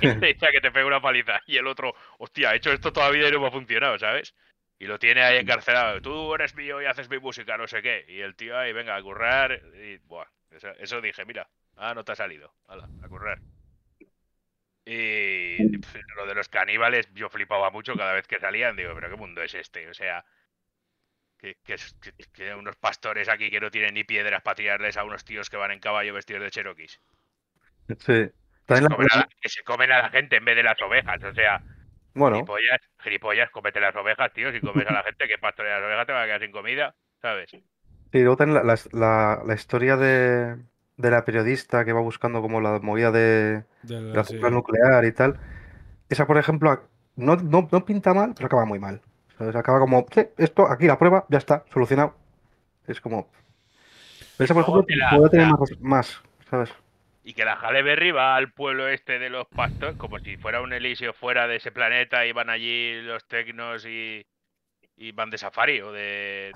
[0.00, 1.40] Y le dice que te pegue una paliza.
[1.46, 3.98] Y el otro, hostia, he hecho esto toda la vida y no me ha funcionado,
[3.98, 4.34] ¿sabes?
[4.78, 6.00] Y lo tiene ahí encarcelado.
[6.00, 8.04] Tú eres mío y haces mi música, no sé qué.
[8.08, 9.60] Y el tío ahí, venga, a currar.
[9.74, 12.54] Y, buah, eso, eso dije, mira, ah, no te ha salido.
[12.66, 13.38] Hala, a currar.
[14.86, 15.58] Y
[16.16, 18.76] lo de los caníbales, yo flipaba mucho cada vez que salían.
[18.76, 19.88] Digo, pero ¿qué mundo es este?
[19.88, 20.24] O sea,
[21.38, 24.96] que, que, es- que- que unos pastores aquí que no tienen ni piedras para tirarles
[24.96, 27.00] a unos tíos que van en caballo vestidos de cherokees.
[27.98, 28.30] Sí.
[28.78, 31.22] La- que se comen a la gente en vez de las ovejas.
[31.24, 31.62] O sea,
[32.14, 34.52] bueno, gilipollas, gilipollas, cómete las ovejas, tío.
[34.52, 36.94] Si comes a la gente que pastorea las ovejas te va a quedar sin comida,
[37.22, 37.50] ¿sabes?
[38.12, 40.56] sí, luego también la, la- la- la historia de,
[40.96, 43.64] de la periodista que va buscando como la movida de,
[44.12, 44.34] la sí.
[44.34, 45.38] central nuclear y tal.
[46.08, 46.82] Esa, por ejemplo,
[47.16, 49.02] no, no, no pinta mal, pero acaba muy mal.
[49.38, 49.56] ¿sabes?
[49.56, 52.14] Acaba como, "Sí, esto, aquí la prueba, ya está, solucionado.
[52.88, 53.28] Es como...
[54.36, 56.70] Pero esa, por ejemplo, puede tener la- más, más, ¿sabes?
[57.30, 60.62] Y que la Halle Berry va al pueblo este de los pastores, como si fuera
[60.62, 64.26] un Elisio fuera de ese planeta, y van allí los tecnos y,
[64.96, 66.50] y van de safari o de...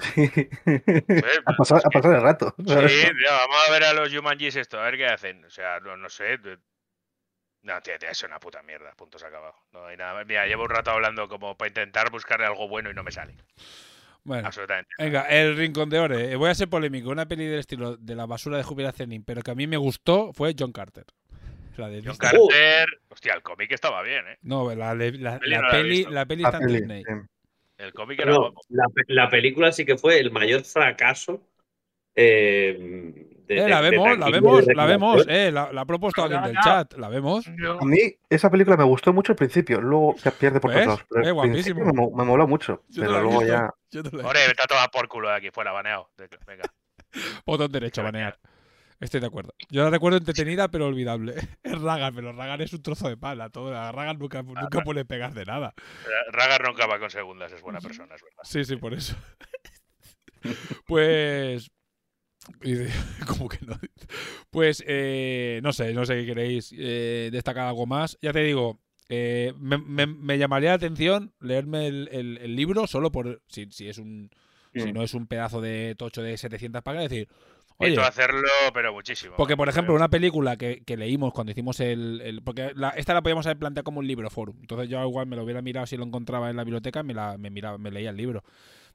[1.47, 2.57] a, pasar, a pasar el rato.
[2.67, 2.91] ¿sabes?
[2.91, 5.45] Sí, tío, vamos a ver a los Jumanjis esto, a ver qué hacen.
[5.45, 6.41] O sea, no, no sé.
[7.63, 8.97] No, tío, tío, es una puta mierda.
[8.97, 9.55] Punto se acabado.
[9.71, 10.25] No hay nada.
[10.25, 13.37] Mira, llevo un rato hablando como para intentar buscarle algo bueno y no me sale.
[14.25, 14.91] Bueno, Absolutamente.
[14.99, 16.33] venga, El Rincón de Ore.
[16.33, 17.11] Eh, Voy a ser polémico.
[17.11, 19.77] Una peli del estilo de la basura de Júpiter Ascending, pero que a mí me
[19.77, 21.05] gustó fue John Carter.
[21.77, 22.31] La de John Disney.
[22.31, 22.87] Carter.
[23.09, 24.39] Hostia, el cómic estaba bien, ¿eh?
[24.43, 27.03] No, la, la, peli la no peli, la peli La está en Disney.
[27.05, 27.13] sí.
[27.77, 28.55] El cómic era No,
[29.09, 31.43] la película sí que fue el mayor fracaso.
[32.15, 35.27] eh, de, Eh, la de vemos, la vemos, la vemos.
[35.29, 36.63] Eh, la, la ha propuesto No, alguien no, del no.
[36.63, 36.95] chat.
[36.95, 37.47] La vemos.
[37.47, 37.99] A mí
[38.31, 40.85] esa película me gustó mucho al principio, luego se pierde por ¿Ves?
[40.85, 41.07] todos lados.
[41.11, 41.85] Pero Eh, al guapísimo.
[41.85, 43.55] me, me moló mucho, Yo no pero luego visto.
[43.55, 43.71] ya...
[43.91, 46.11] Yo no la he- Ore, vete a tomar por culo de aquí fuera, baneado.
[46.47, 46.65] Venga.
[47.47, 48.39] Botón derecho, banear.
[49.01, 49.53] Estoy de acuerdo.
[49.71, 51.35] Yo la recuerdo entretenida, pero olvidable.
[51.63, 53.51] Es Ragan, pero Ragan es un trozo de pala.
[53.51, 53.77] Todo.
[53.77, 55.75] A Ragan nunca, nunca puede pegar de nada.
[56.33, 58.43] Ragar nunca va con segundas, es buena persona, es verdad.
[58.45, 59.15] Sí, sí, por eso.
[60.87, 61.71] pues.
[63.27, 63.79] ¿Cómo que no?
[64.51, 68.19] Pues eh, no sé, no sé qué queréis eh, destacar algo más.
[68.23, 72.87] Ya te digo, eh, me, me- me llamaría la atención leerme el, el- el libro
[72.87, 73.43] solo por.
[73.49, 74.31] Si, si es un.
[74.75, 77.29] Si no es un pedazo de tocho de 700 páginas, decir.
[77.77, 79.35] Oye, hacerlo, pero muchísimo.
[79.37, 82.21] porque, por ejemplo, una película que, que leímos cuando hicimos el.
[82.23, 84.57] el- porque la- esta la podíamos haber planteado como un libro forum.
[84.61, 87.37] Entonces yo igual me lo hubiera mirado si lo encontraba en la biblioteca, me, la,
[87.39, 88.43] me, miraba, me leía el libro.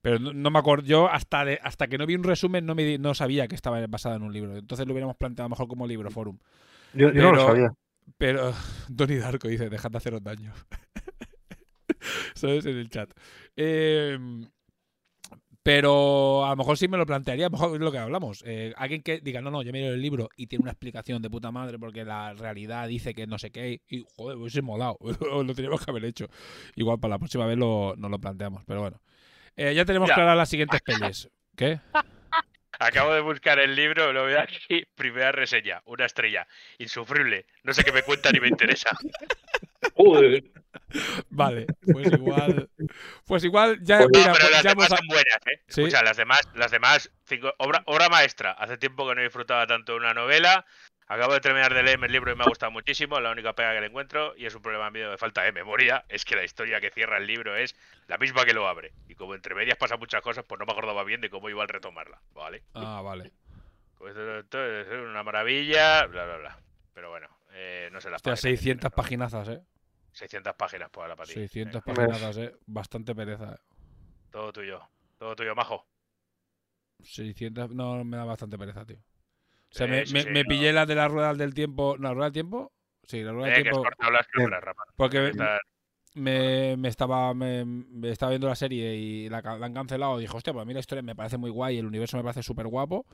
[0.01, 0.85] Pero no, no me acuerdo.
[0.85, 3.85] Yo hasta, de- hasta que no vi un resumen no, me, no sabía que estaba
[3.87, 4.55] basada en un libro.
[4.55, 6.37] Entonces lo hubiéramos planteado mejor como libro forum.
[6.93, 7.73] Yo, yo no lo sabía.
[8.17, 8.53] Pero
[8.87, 10.53] Donnie Darko dice, dejad de haceros daño.
[12.33, 12.65] ¿Sabes?
[12.65, 13.11] En el chat.
[13.55, 14.17] Eh,
[15.61, 18.43] pero a lo mejor sí me lo plantearía, a lo mejor es lo que hablamos.
[18.45, 21.21] Eh, alguien que diga, no, no, yo me leo el libro y tiene una explicación
[21.21, 24.97] de puta madre porque la realidad dice que no sé qué, y joder, hubiese molado,
[25.43, 26.27] lo teníamos que haber hecho.
[26.75, 29.01] Igual para la próxima vez lo, nos lo planteamos, pero bueno.
[29.61, 30.15] Eh, ya tenemos Ya.
[30.15, 31.29] claras las siguientes pelis.
[31.57, 31.81] ¿Qué?
[32.79, 36.47] Acabo de buscar el libro, lo veo aquí, primera reseña, una estrella,
[36.77, 38.91] insufrible, no sé qué me cuenta ni me interesa.
[39.95, 40.45] Joder.
[41.29, 42.69] Vale, pues igual.
[43.25, 45.61] Pues igual ya, No, mira, pero pues las ya demás son buenas, ¿eh?
[45.67, 45.81] Sí.
[45.81, 48.51] Escucha, las demás, las demás, cinco, obra, obra maestra.
[48.53, 50.65] Hace tiempo que no disfrutaba tanto de una novela.
[51.11, 53.19] Acabo de terminar de leerme el libro y me ha gustado muchísimo.
[53.19, 56.05] La única pega que le encuentro, y es un problema mío de falta de memoria,
[56.07, 57.75] es que la historia que cierra el libro es
[58.07, 58.93] la misma que lo abre.
[59.07, 61.63] Y como entre medias pasan muchas cosas, pues no me acordaba bien de cómo iba
[61.63, 62.21] al retomarla.
[62.33, 62.63] ¿Vale?
[62.75, 63.31] Ah, vale.
[63.97, 66.59] Pues esto, esto es una maravilla, bla, bla, bla.
[66.93, 68.59] Pero bueno, eh, no sé las Hostia, páginas.
[68.59, 69.61] 600 paginazas, ¿eh?
[70.11, 71.33] 600 páginas para la patilla.
[71.39, 72.55] 600 Venga, paginazas, ¿eh?
[72.67, 73.53] Bastante pereza.
[73.55, 73.59] ¿eh?
[74.29, 74.87] Todo tuyo.
[75.17, 75.87] Todo tuyo, majo.
[77.01, 78.99] 600, no, me da bastante pereza, tío.
[79.71, 80.47] O sea, Sí, me, sí, me- sí, me no.
[80.49, 81.95] pillé la de las ruedas del tiempo.
[81.99, 82.71] ¿No, la rueda del tiempo?
[83.03, 83.83] Sí, la rueda Eh, del que has tiempo.
[83.83, 84.83] cortado las cámaras, Rafa.
[84.95, 85.31] Porque
[86.15, 90.17] me, me estaba me, me estaba viendo la serie y la, la han cancelado.
[90.17, 92.43] Dije, hostia, pues a mí la historia me parece muy guay, el universo me parece
[92.43, 93.05] súper guapo.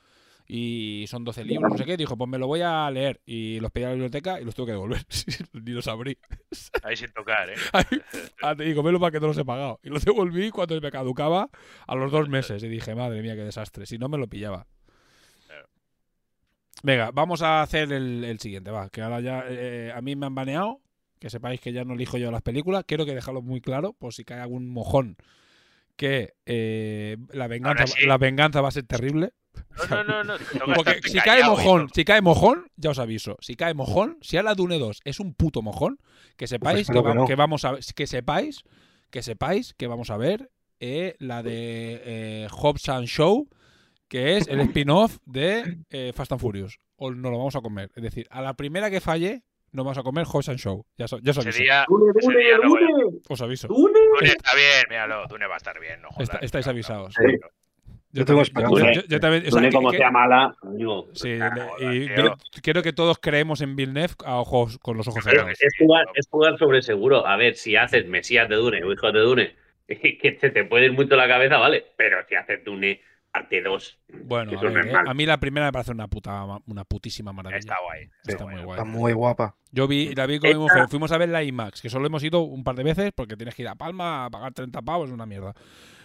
[0.47, 1.97] Y son 12 libros, no sé qué.
[1.97, 3.20] Dijo, pues me lo voy a leer.
[3.26, 5.01] Y los pedí a la biblioteca y los tuve que devolver.
[5.53, 6.18] Ni los abrí.
[6.84, 7.56] Ahí sin tocar, ¿eh?
[7.74, 7.84] Ahí,
[8.43, 9.80] ah, te digo, menos mal que no los he pagado.
[9.82, 11.49] Y los devolví cuando me caducaba
[11.88, 12.62] a los dos meses.
[12.64, 13.88] Y dije, madre mía, qué desastre.
[13.88, 14.68] Si no, me lo pillaba.
[16.84, 18.89] Venga, vamos a hacer el, el siguiente, va.
[18.89, 20.82] Que ahora ya eh, a mí me han baneado.
[21.19, 22.84] Que sepáis que ya no elijo yo las películas.
[22.86, 25.17] Quiero que dejarlo muy claro, por si cae algún mojón.
[25.95, 28.05] Que eh, la, venganza, sí.
[28.05, 29.32] la venganza va a ser terrible.
[29.89, 30.73] No, no, no, no.
[30.76, 33.38] Porque si cae mojón, si cae mojón, ya os aviso.
[33.39, 35.99] Si cae mojón, si a la Dune 2 es un puto mojón,
[36.36, 37.26] que sepáis que, espero que va- no.
[37.26, 38.63] que vamos a que sepáis
[39.09, 40.51] que sepáis que vamos a ver
[40.82, 43.47] eh, la de eh, Hobbs and Show,
[44.08, 46.80] que es el spin-off de eh, Fast and Furious.
[46.97, 47.89] O no lo vamos a comer.
[47.95, 49.41] Es decir, a la primera que falle,
[49.72, 50.86] no vamos a comer Hobbs and Show.
[50.97, 51.60] Ya, so- ya os aviso.
[51.62, 51.86] día,
[52.18, 53.68] ese día no voy a- Os aviso.
[53.68, 56.30] Dune está bien, míralo, Dune va a estar bien, no jodas.
[56.30, 57.14] Esta- estáis avisados.
[57.16, 57.24] Sí.
[58.12, 58.93] Yo tengo también- esperanza.
[58.93, 61.10] yo- yo- yo también- o sea, Dune, como que- sea mala, amigo.
[61.14, 62.32] Sí, Ah, y de-
[62.64, 65.58] quiero que todos creemos en Villeneuve a ojos, con los ojos cerrados.
[65.60, 67.28] es jugar, es jugar sobre seguro.
[67.28, 69.56] A ver, si haces Mesías de Dune o Hijos de Dune,
[70.22, 71.88] que te, te puede ir mucho la cabeza, ¿vale?
[71.97, 73.01] Pero si haces Dune
[73.36, 76.86] parte 2, Bueno, a, ver, eh, a mí la primera me parece una puta, una
[76.86, 77.59] putísima maravilla.
[77.59, 78.09] Está guay.
[78.25, 78.79] Está muy guay.
[78.79, 79.55] Está muy guapa.
[79.71, 82.23] Yo vi, la vi con mi mujer, fuimos a ver la IMAX, que solo hemos
[82.23, 85.09] ido un par de veces porque tienes que ir a Palma a pagar 30 pavos,
[85.09, 85.53] es una mierda.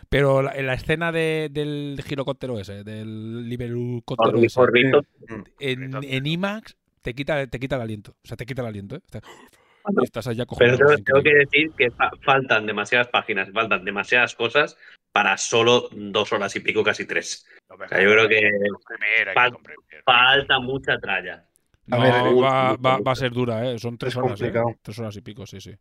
[0.08, 5.02] Pero la- en la escena de- del girocóptero ese, del liberucóptero ese, Orbito,
[5.60, 8.16] en, en IMAX te quita, te quita el aliento.
[8.24, 9.02] O sea, te quita el aliento, ¿eh?
[9.04, 9.20] Está-
[10.02, 14.76] estás allá Pero tengo, que decir que fa- faltan demasiadas páginas, faltan demasiadas cosas
[15.12, 17.46] para solo dos horas y pico, casi tres.
[17.68, 20.02] No me O sea, yo creo que que fal- comprimir.
[20.04, 21.44] falta mucha tralla.
[21.92, 23.78] A No, ver, va, va- va a ser dura, ¿eh?
[23.78, 24.52] Son tres es horas, ¿eh?
[24.82, 25.72] Tres horas y pico, sí, sí.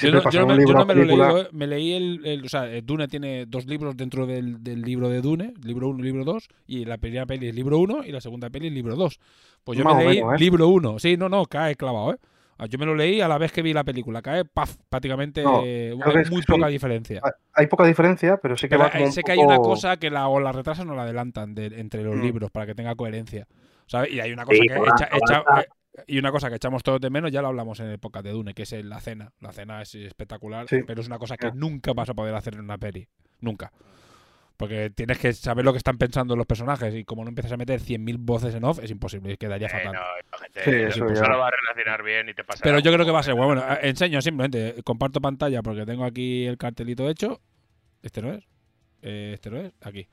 [0.00, 1.26] Yo no, yo no me, yo libro no a me lo he película.
[1.32, 1.48] leído, ¿eh?
[1.52, 5.10] me leí el, el- O sea, eh, Dune tiene dos libros dentro del, del libro
[5.10, 8.10] de Dune, libro 1 y libro 2, y la primera peli es libro 1 y
[8.12, 9.18] la segunda peli es libro 2.
[9.64, 10.38] Pues yo Más me leí menos, ¿eh?
[10.44, 10.98] libro 1.
[10.98, 12.16] Sí, no, no, cae clavado, ¿eh?
[12.62, 15.42] Ah, Yo me lo leí a la vez que vi la película, cae, paf, prácticamente
[15.42, 17.20] No, eh, hay muy poca diferencia.
[17.54, 19.58] Hay- poca diferencia, pero sí que Pero va como eh, un sé que hay una
[19.58, 22.22] cosa que la, o la retrasan o la adelantan de- entre los Mm.
[22.22, 23.46] libros para que tenga coherencia.
[23.86, 24.12] ¿sabes?
[24.12, 25.66] Y hay una cosa Sí, que echa- echa- eh,
[26.06, 28.54] y una cosa que echamos todos de menos, ya lo hablamos en época de Dune,
[28.54, 29.32] que es el- la cena.
[29.40, 30.78] La cena es espectacular, Sí.
[30.86, 33.08] pero es una cosa que nunca vas a poder hacer en una peli.
[33.40, 33.72] Nunca.
[34.56, 37.56] Porque tienes que saber lo que están pensando los personajes y como no empiezas a
[37.56, 39.92] meter 100.000 voces en off, es imposible, quedaría Eh, fatal.
[39.94, 41.28] no, la gente Sí, no eso no ya.
[41.28, 42.60] lo va a relacionar bien y te pasa.
[42.62, 43.60] Pero yo creo que va a ser bueno.
[43.60, 47.40] Bueno, eh, enseño simplemente, comparto pantalla porque tengo aquí el cartelito hecho.
[48.02, 48.44] ¿Este no es?
[49.02, 49.72] Eh, ¿Este no es?
[49.80, 50.06] Aquí.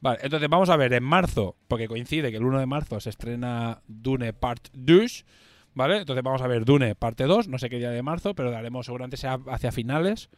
[0.00, 3.10] Vale, entonces vamos a ver, en marzo, porque coincide que el 1 de marzo se
[3.10, 5.26] estrena Dune Part 2,
[5.74, 5.98] ¿vale?
[5.98, 8.86] Entonces vamos a ver Dune Parte 2, no sé qué día de marzo, pero daremos
[8.86, 10.30] seguramente sea hacia finales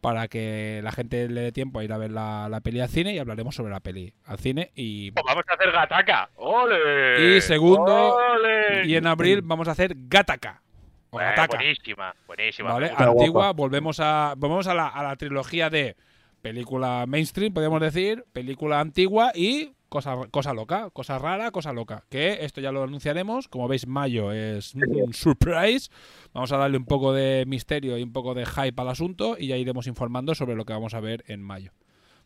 [0.00, 2.88] para que la gente le dé tiempo a ir a ver la, la peli al
[2.88, 6.30] cine y hablaremos sobre la peli al cine y, Pues vamos a hacer Gataca.
[6.36, 7.36] ¡Ole!
[7.36, 8.86] Y segundo, ¡Ole!
[8.86, 10.62] y en abril vamos a hacer Gataka.
[11.10, 11.56] O Gataka.
[11.56, 12.72] buenísima, buenísima.
[12.72, 12.92] ¿Vale?
[12.96, 15.96] Antigua, volvemos a volvemos a la, a la trilogía de
[16.42, 22.04] película mainstream, podríamos decir, película antigua y cosa, cosa loca, cosa rara, cosa loca.
[22.08, 23.48] Que esto ya lo anunciaremos.
[23.48, 25.90] Como veis, mayo es un surprise.
[26.32, 29.48] Vamos a darle un poco de misterio y un poco de hype al asunto y
[29.48, 31.72] ya iremos informando sobre lo que vamos a ver en mayo.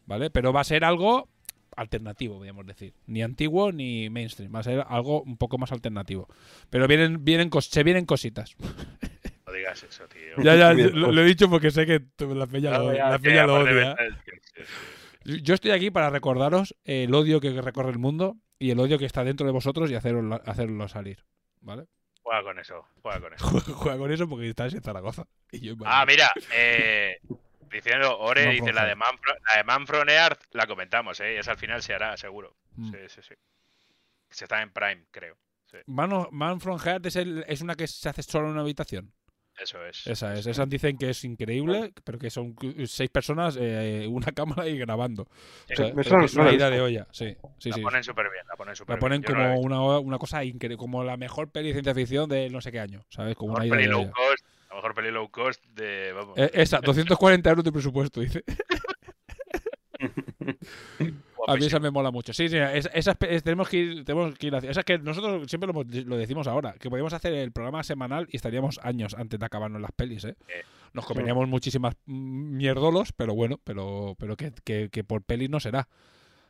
[0.06, 0.30] ¿Vale?
[0.30, 1.28] Pero va a ser algo
[1.76, 2.92] alternativo, podríamos decir.
[3.06, 4.54] Ni antiguo ni mainstream.
[4.54, 6.28] Va a ser algo un poco más alternativo.
[6.70, 8.56] Pero vienen, vienen cos- se vienen cositas.
[9.46, 10.42] No digas eso, tío.
[10.44, 12.00] ya, ya, lo, lo he dicho porque sé que
[12.34, 13.96] la peña lo, No, ya, la sí, peña lo odia.
[15.24, 19.04] Yo estoy aquí para recordaros el odio que recorre el mundo y el odio que
[19.06, 21.24] está dentro de vosotros y hacerlo, hacerlo salir.
[21.60, 21.86] ¿Vale?
[22.22, 23.46] Juega con eso, juega con eso.
[23.74, 25.26] Juega con eso porque estás en Zaragoza.
[25.50, 27.18] Y yo en Ah, mira, eh,
[27.70, 28.98] diciendo, Ore dice la de, Earth.
[28.98, 31.38] Man from, la de Man from Earth, la comentamos, ¿eh?
[31.38, 32.56] Esa al final se hará, seguro.
[32.76, 32.90] Mm.
[32.92, 33.34] Sí, sí, sí.
[34.30, 35.36] Se está en Prime, creo.
[35.66, 38.52] Sí, Man, of- Man from Heart es, el- es una que se hace solo en
[38.52, 39.12] una habitación.
[39.58, 40.06] Eso es.
[40.06, 40.46] Esa es.
[40.46, 42.54] Esas dicen que es increíble, pero que son
[42.86, 45.22] seis personas, eh, una cámara y grabando.
[45.22, 45.28] O
[45.66, 47.06] sea, suena- que es no una ida de olla.
[47.12, 47.82] Sí, sí, la sí.
[47.82, 49.32] ponen súper bien, la ponen súper La ponen bien.
[49.32, 52.60] No como una, una cosa increíble, como la mejor peli de ciencia ficción de no
[52.60, 53.34] sé qué año, ¿sabes?
[53.36, 54.12] Como La una mejor ida peli de low olla.
[54.12, 56.12] cost, la mejor peli low cost de...
[56.12, 58.42] Vamos, Eh, esa, 240 euros de presupuesto, dice.
[61.52, 62.32] A mí esa me mola mucho.
[62.32, 65.46] Sí, sí, es- esas es- tenemos que ir, tenemos que ir hacia- Esas que nosotros
[65.48, 69.38] siempre lo, lo decimos ahora, que podríamos hacer el programa semanal y estaríamos años antes
[69.40, 70.36] de acabarnos las pelis, ¿eh?
[70.48, 75.60] Eh, Nos comeríamos muchísimas mierdolos, pero bueno, pero, pero que, que, que por pelis no
[75.60, 75.88] será.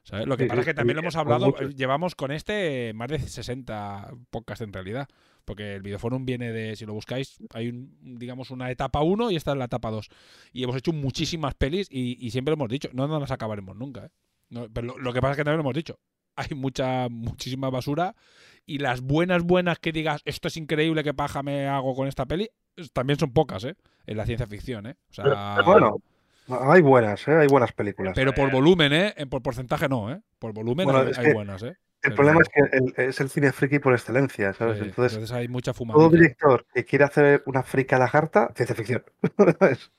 [0.04, 0.26] ¿sabes?
[0.26, 3.20] Lo que Sí, pasa es que también lo hemos hablado, llevamos con este más de
[3.20, 5.08] 60 podcasts en realidad.
[5.44, 9.36] Porque el Videoforum viene de, si lo buscáis, hay un, digamos una etapa 1 y
[9.36, 10.08] esta es la etapa 2.
[10.52, 13.76] Y hemos hecho muchísimas pelis y, y siempre lo hemos dicho, no nos las acabaremos
[13.76, 14.06] nunca.
[14.06, 14.10] ¿eh?
[14.52, 15.98] No, pero lo, lo que pasa es que también lo hemos dicho,
[16.36, 18.14] hay mucha, muchísima basura
[18.66, 22.26] y las buenas, buenas que digas, esto es increíble, qué paja me hago con esta
[22.26, 22.50] peli,
[22.92, 23.76] también son pocas, ¿eh?
[24.06, 24.96] En la ciencia ficción, ¿eh?
[25.10, 25.96] O sea, Bueno,
[26.48, 27.34] hay buenas, ¿eh?
[27.34, 28.12] Hay buenas películas.
[28.14, 29.14] pero por volumen, ¿eh?
[29.16, 30.20] En- Por porcentaje no, ¿eh?
[30.38, 31.68] Por volumen Bueno, hay, es hay que buenas, ¿eh?
[31.68, 31.76] El
[32.10, 34.78] Pero- problema es que el- es el cine friki por excelencia, ¿sabes?
[34.78, 36.08] Sí, entonces, entonces hay mucha todo fumada.
[36.10, 39.02] director que quiere hacer una friki a la jarta, ciencia ficción.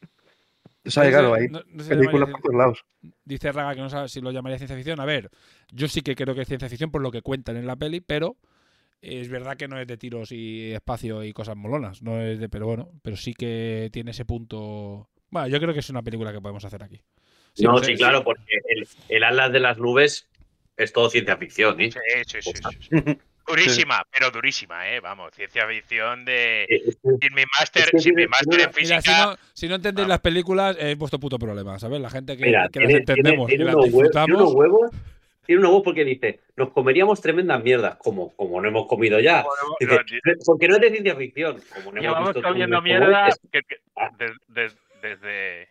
[0.85, 2.85] o sea, claro, hay No- no películas llamaría- por todos lados.
[3.25, 4.99] Dice Raga que no sabe si lo llamaría ciencia ficción.
[4.99, 5.29] A ver,
[5.71, 8.01] yo sí que creo que es ciencia ficción por lo que cuentan en la peli,
[8.01, 8.37] pero
[9.01, 12.01] es verdad que no es de tiros y espacio y cosas molonas.
[12.01, 15.09] No es de, pero bueno, pero sí que tiene ese punto.
[15.29, 17.01] Bueno, yo creo que es una película que podemos hacer aquí.
[17.53, 20.27] Sí, no, pues, sí, claro, porque el, el Atlas de las nubes
[20.77, 21.91] es todo ciencia ficción, ¿eh?
[21.91, 21.99] Sí,
[22.41, 22.89] sí, sí, sí,
[23.45, 23.51] sí.
[23.51, 24.99] Durísima, pero durísima, ¿eh?
[24.99, 26.65] Vamos, ciencia ficción de...
[27.21, 29.01] Sin mi máster, es que sin mi máster en Mira, física...
[29.01, 31.99] si no, si no entendéis las películas, es vuestro puto problema, ¿sabes?
[31.99, 34.03] La gente que, Mira, que las tiene, tiene- entendemos tiene y las unos hue- tiene
[34.07, 34.41] disfrutamos.
[34.41, 34.91] unos huevos.
[35.45, 39.43] Tiene unos huevos porque dice, nos comeríamos tremendas mierdas, como, como no hemos comido ya.
[39.43, 39.97] No-
[40.45, 41.61] porque no es de ciencia ficción.
[41.75, 43.79] Como no hemos comiendo mierda esto, que- que-
[44.17, 45.67] des- des- desde...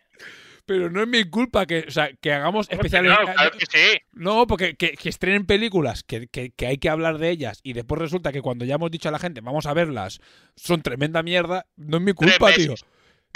[0.78, 3.10] Pero no es mi culpa que, o sea, que hagamos ¿Cómo que especiales.
[3.26, 3.32] no?
[3.32, 3.98] Claro que sí.
[4.12, 7.72] No, porque que, que estrenen películas, que, que- que hay que hablar de ellas, y
[7.72, 10.20] después resulta que cuando ya hemos dicho a la gente, vamos a verlas,
[10.56, 12.74] son tremenda mierda, no es mi culpa, tío.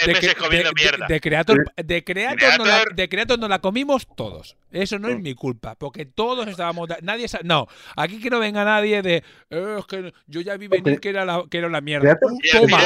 [0.05, 1.07] Meses comiendo mierda.
[1.07, 4.57] de Creator, de Creator, nos la, de Creator nos la comimos todos.
[4.71, 6.89] Eso no es mi culpa, porque todos estábamos.
[7.01, 9.23] Nadie sa- No, aquí que no venga nadie de.
[9.49, 12.17] "Eh, es que yo ya vi venir que era la, que era la mierda.
[12.21, 12.79] Uh, toma,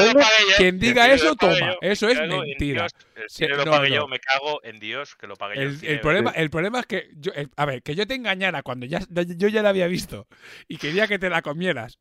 [0.58, 1.60] quien diga eso, toma.
[1.60, 1.78] yo.
[1.82, 2.88] Eso es mentira.
[3.28, 3.96] Cine lo no, pagué no.
[3.96, 5.62] yo, me cago en Dios que lo pagué yo.
[5.64, 8.62] El, el problema, el problema es que yo, el- a ver, que yo te engañara
[8.64, 10.28] cuando ya, yo ya la había visto
[10.68, 11.98] y quería que te la comieras.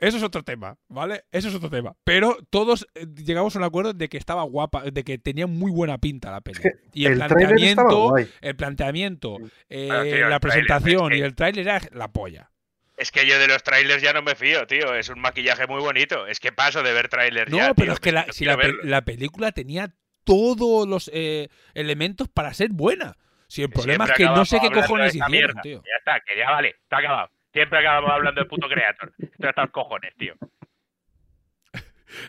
[0.00, 1.24] Eso es otro tema, ¿vale?
[1.30, 1.94] Eso es otro tema.
[2.04, 5.70] Pero todos eh, llegamos a un acuerdo de que estaba guapa, de que tenía muy
[5.70, 6.60] buena pinta la peli.
[6.60, 9.36] que y el, planteamiento, el planteamiento,
[9.68, 12.50] eh, tío, la presentación y el tráiler era la polla.
[12.96, 14.94] Es que yo de los trailers ya no me fío, tío.
[14.94, 16.26] Es un maquillaje muy bonito.
[16.26, 18.44] Es que paso de ver trailers No, ya, pero tío, es que la, no si
[18.44, 18.82] quiero la, pe- verlo.
[18.90, 19.94] la película tenía
[20.24, 23.16] todos los eh, elementos para ser buena.
[23.48, 25.60] Si el problema es que no sé qué cojones hicieron, mierda.
[25.62, 25.82] tío.
[25.84, 27.30] Ya está, que ya vale, está acabado.
[27.52, 29.12] Siempre acabamos hablando de puto creator.
[29.18, 30.34] Esto está los cojones, tío.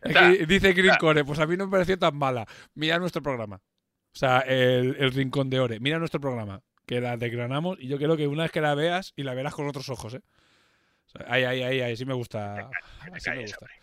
[0.04, 2.46] Sea, dice Green Core, pues a mí no me pareció tan mala.
[2.76, 3.58] Mira nuestro programa.
[3.58, 5.80] O sea, el, el Rincón de Ore.
[5.80, 9.14] Mira nuestro programa, que la desgranamos y yo creo que una vez que la veas
[9.16, 10.22] y la verás con otros ojos, ¿eh?
[11.08, 12.56] O sea, ahí, ahí, ahí, ahí, sí me gusta.
[12.56, 13.58] Te Así me calles, gusta.
[13.66, 13.76] hombre.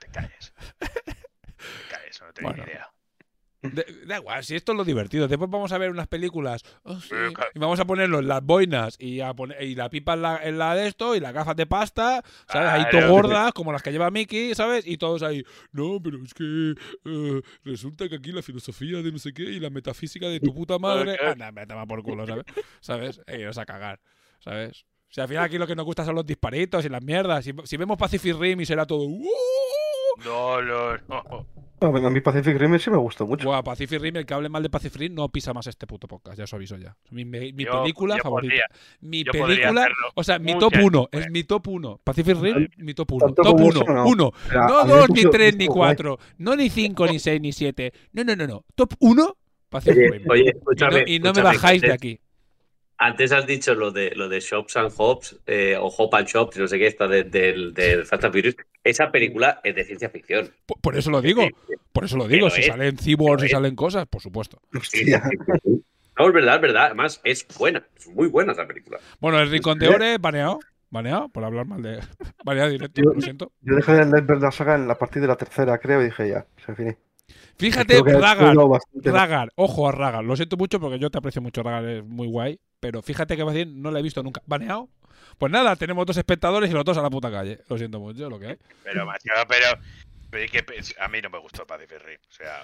[0.00, 0.54] Te calles.
[0.78, 2.64] Te calles, no tengo Bueno.
[2.64, 2.88] ni idea.
[3.62, 5.28] Da igual, si esto es lo divertido.
[5.28, 6.62] Después vamos a ver unas películas.
[6.82, 7.14] oh, sí,
[7.54, 10.40] y vamos a ponerlo en las boinas y, a poner, y la pipa en la,
[10.42, 12.70] en la de esto y las gafas de pasta, ¿sabes?
[12.70, 13.00] Ahí Claro.
[13.06, 14.86] todo gordas, como las que lleva Mickey, ¿sabes?
[14.86, 19.18] Y todos ahí, no, pero es que eh, resulta que aquí la filosofía de no
[19.18, 21.18] sé qué y la metafísica de tu puta madre.
[21.22, 22.44] Anda, me toma por culo, ¿sabes?
[22.80, 23.20] ¿Sabes?
[23.26, 24.00] E iros a cagar,
[24.38, 24.86] ¿sabes?
[25.08, 27.44] Si al final aquí lo que nos gusta son los disparitos y las mierdas.
[27.44, 29.04] Si, si vemos Pacific Rim y será todo.
[29.04, 29.26] "Uh".
[30.24, 31.46] No, no, no.
[31.80, 33.46] A mí Pacific Rim sí me gustó mucho.
[33.48, 36.06] Buah, Pacific Rim, el que hable mal de Pacific Rim no pisa más este puto
[36.06, 36.94] podcast, ya os aviso ya.
[37.10, 38.52] Mi, mi- mi Yo- película yo favorita.
[38.52, 38.66] podría-
[39.00, 41.26] mi película, o sea, mi top 1, veces.
[41.26, 42.00] es mi top 1.
[42.04, 43.26] Pacific Rim, mi top 1.
[43.26, 44.04] tanto Top como 1, eso, no.
[44.06, 44.32] 1.
[44.48, 45.88] Pero a No mí me 2, ni puso- 3, me ni puso guay.
[45.96, 46.18] 4.
[46.38, 47.92] No ni 5, ni 6, ni 7.
[48.12, 48.64] No, no, no, no.
[48.74, 49.36] Top 1,
[49.68, 50.30] Pacific Oye, Rim.
[50.30, 51.04] oye, Y no, escúchame.
[51.06, 52.20] y no me escúchame, bajáis de aquí.
[52.98, 56.58] antes has dicho lo de lo de Shops and Hops eh, o Hop and Shops,
[56.58, 58.56] no sé qué, esta de- del del Fast and Furious.
[58.82, 60.50] Esa película es de ciencia ficción.
[60.66, 61.46] Por, por eso lo digo.
[61.92, 62.46] Por eso lo digo.
[62.46, 64.60] Pero Si es- salen cyborgs y es- salen cosas, por supuesto.
[64.74, 65.22] Hostia.
[66.18, 66.86] No, es verdad, es verdad.
[66.86, 67.86] Además, es buena.
[67.96, 68.98] Es muy buena esa película.
[69.20, 70.58] Bueno, el Rincón de Ore, baneado.
[70.92, 72.00] Baneado, por hablar mal de.
[72.44, 73.52] Baneado directo, lo siento.
[73.62, 76.28] Yo dejé de leer la saga en la partida de la tercera, creo, y dije
[76.28, 76.92] ya, se finí.
[77.58, 78.56] Fíjate, Ragar.
[79.04, 80.24] Ragar, ojo a Ragar.
[80.24, 82.58] Lo siento mucho porque yo te aprecio mucho, Ragar, es muy guay.
[82.80, 84.42] Pero fíjate que más bien no la he visto nunca.
[84.46, 84.88] ¿Baneado?
[85.38, 87.60] Pues nada, tenemos dos espectadores y los dos a la puta calle.
[87.68, 88.56] Lo siento mucho, lo que hay.
[88.84, 89.66] Pero, macho, pero,
[90.30, 90.64] pero es que
[91.00, 92.20] a mí no me gustó Pacific.
[92.28, 92.62] O sea,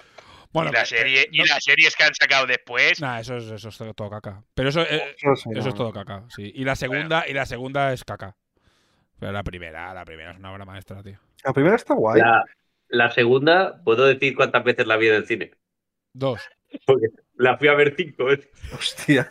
[0.51, 0.83] Bueno, y, la
[1.31, 2.99] y no- las series que han sacado después.
[3.01, 4.43] Nah, eso es, eso es todo caca.
[4.53, 5.69] Pero eso, eh, Eso sí, eso no.
[5.69, 6.51] es todo caca, sí.
[6.55, 8.35] Y la segunda, y la segunda es caca.
[9.19, 11.19] Pero la primera, la primera es una obra maestra, tío.
[11.43, 12.21] La primera está guay.
[12.21, 12.43] La,
[12.89, 15.51] la segunda, ¿puedo decir cuántas veces la vi en el cine?
[16.13, 16.41] Dos.
[16.85, 17.07] Porque
[17.37, 18.47] la fui a ver cinco veces.
[18.73, 19.27] Hostia.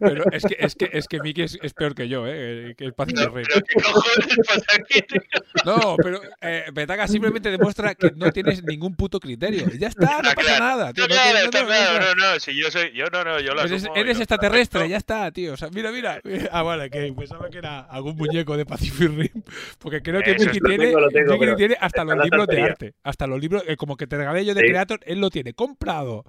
[0.00, 2.74] Pero es que, es que, es que Miki es, es peor que yo, ¿eh?
[2.76, 3.44] Que el Pacific Rim.
[3.48, 5.20] Pero qué cojones pasa aquí, tío?
[5.64, 9.66] No, pero eh, Petaca simplemente demuestra que no tienes ningún puto criterio.
[9.72, 10.64] Y ya está, no pasa claro.
[10.64, 11.04] nada, tío.
[11.04, 12.00] No claro, tiene- está no, no, claro.
[12.00, 12.92] no, No, no, si yo soy.
[12.92, 15.52] Yo no, no, yo lo Eres, asumo, eres yo- extraterrestre, ya está, tío.
[15.52, 16.20] O sea, mira, mira.
[16.50, 19.42] Ah, vale, que pensaba que era algún muñeco de Pacific Rim.
[19.78, 22.94] Porque creo que Miki tiene, tengo, tengo, pero tiene hasta los la libros de arte.
[23.02, 24.66] Hasta los libros, eh, como que te regalé yo de Sí.
[24.68, 26.24] Creator, él lo tiene comprado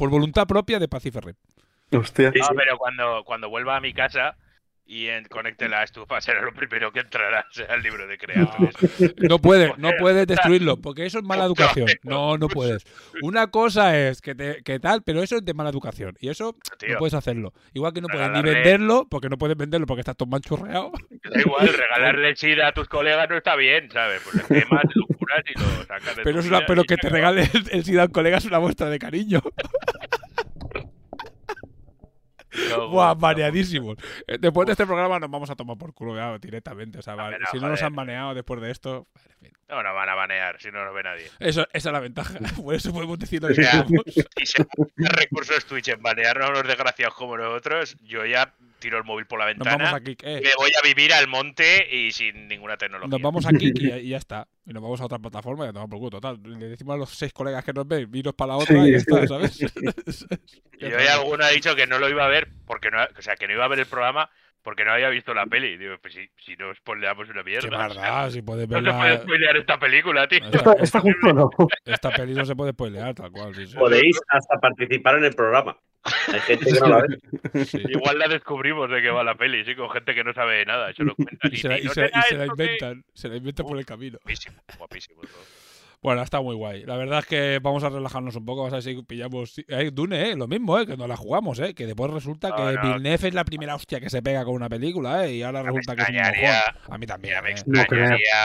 [0.00, 1.34] por voluntad propia de Pacific Rim.
[1.92, 2.32] Hostia.
[2.32, 4.34] Sí, No, pero cuando, cuando vuelva a mi casa
[4.90, 8.74] y en- conecte la estufa, será lo primero que entrará, el libro de creadores.
[9.30, 11.86] No puedes, no puedes destruirlo, porque eso es mala educación.
[12.02, 12.84] No, no puedes.
[13.22, 16.16] Una cosa es que, te, que tal, pero eso es de mala educación.
[16.20, 16.94] Y eso Tío.
[16.94, 17.52] no puedes hacerlo.
[17.72, 20.90] Igual que no puedes ni venderlo, porque no puedes venderlo porque estás todo manchurreado.
[21.22, 24.20] Da igual, regalarle SIDA a tus colegas no está bien, ¿sabes?
[24.24, 27.08] Pues le quemas, lo curas y lo sacas de Pero, es una, pero que te
[27.08, 29.40] regale el, el SIDA a un colega es una muestra de cariño.
[32.70, 33.96] No, Buah, no, baneadísimos.
[34.26, 36.98] Eh, Después de este programa nos vamos a tomar por culo ya, directamente.
[36.98, 37.84] O sea, vale, no, si no nos joder.
[37.84, 39.06] han baneado después de esto.
[39.14, 39.52] vale, en fin.
[39.68, 41.30] No nos van a banear si no nos ve nadie.
[41.38, 42.38] Eso, esa es la ventaja.
[42.62, 43.62] Por eso podemos decir lo que.
[44.36, 44.62] Y si
[44.96, 49.38] recursos Twitch en banearnos a unos desgraciados como nosotros, yo ya tiro el móvil por
[49.38, 49.96] la Nos vamos ventana.
[49.96, 50.16] aquí.
[50.22, 53.08] eh, Me voy a vivir al monte y sin ninguna tecnología.
[53.10, 54.48] Nos vamos aquí y ya, y ya está.
[54.66, 56.10] Y nos vamos a otra plataforma y ya tomamos por culo.
[56.10, 58.88] Total, le decimos a los seis colegas que nos ven, iros para la otra Sí.
[58.88, 59.58] y ya está, ¿sabes?
[60.80, 63.36] Y hoy alguno ha dicho que no lo iba a ver porque no, o sea,
[63.36, 64.30] que no iba a ver el programa
[64.62, 65.76] porque no había visto la peli.
[65.76, 67.68] Digo, pues si, si no spoileamos una mierda.
[67.68, 69.18] Qué o sea, verdad, si puedes no se puede verla.
[69.22, 70.38] spoilear esta película, tío.
[70.44, 71.50] Esta, Está justo no.
[71.84, 73.54] esta peli no se puede spoilear, tal cual.
[73.54, 73.76] Sí, sí.
[73.76, 75.76] Podéis hasta participar en el programa.
[76.32, 77.02] Hay gente que no la
[77.52, 77.64] ve.
[77.66, 77.78] Sí.
[77.88, 80.90] Igual la descubrimos de qué va la peli, sí, con gente que no sabe nada.
[80.90, 81.52] Eso lo cuentan.
[81.52, 83.66] Y se la, y no se la- y se la que- inventan, se la inventan
[83.66, 84.18] por el camino.
[84.22, 85.20] Guapísimo, guapísimo.
[85.22, 85.69] todo.
[86.02, 86.84] Bueno, está muy guay.
[86.86, 88.60] La verdad es que vamos a relajarnos un poco.
[88.62, 89.54] Vamos a ver si pillamos.
[89.68, 91.74] Eh, Dune, eh, lo mismo, eh, que nos la jugamos, eh.
[91.74, 92.82] Que después resulta que No, no.
[92.82, 95.34] Villeneuve es la primera hostia que se pega con una película, eh.
[95.36, 96.94] Y ahora me resulta que es un mojón.
[96.94, 97.34] A mí también.
[97.44, 97.54] Me eh.
[97.66, 97.82] No.
[97.82, 97.86] Yo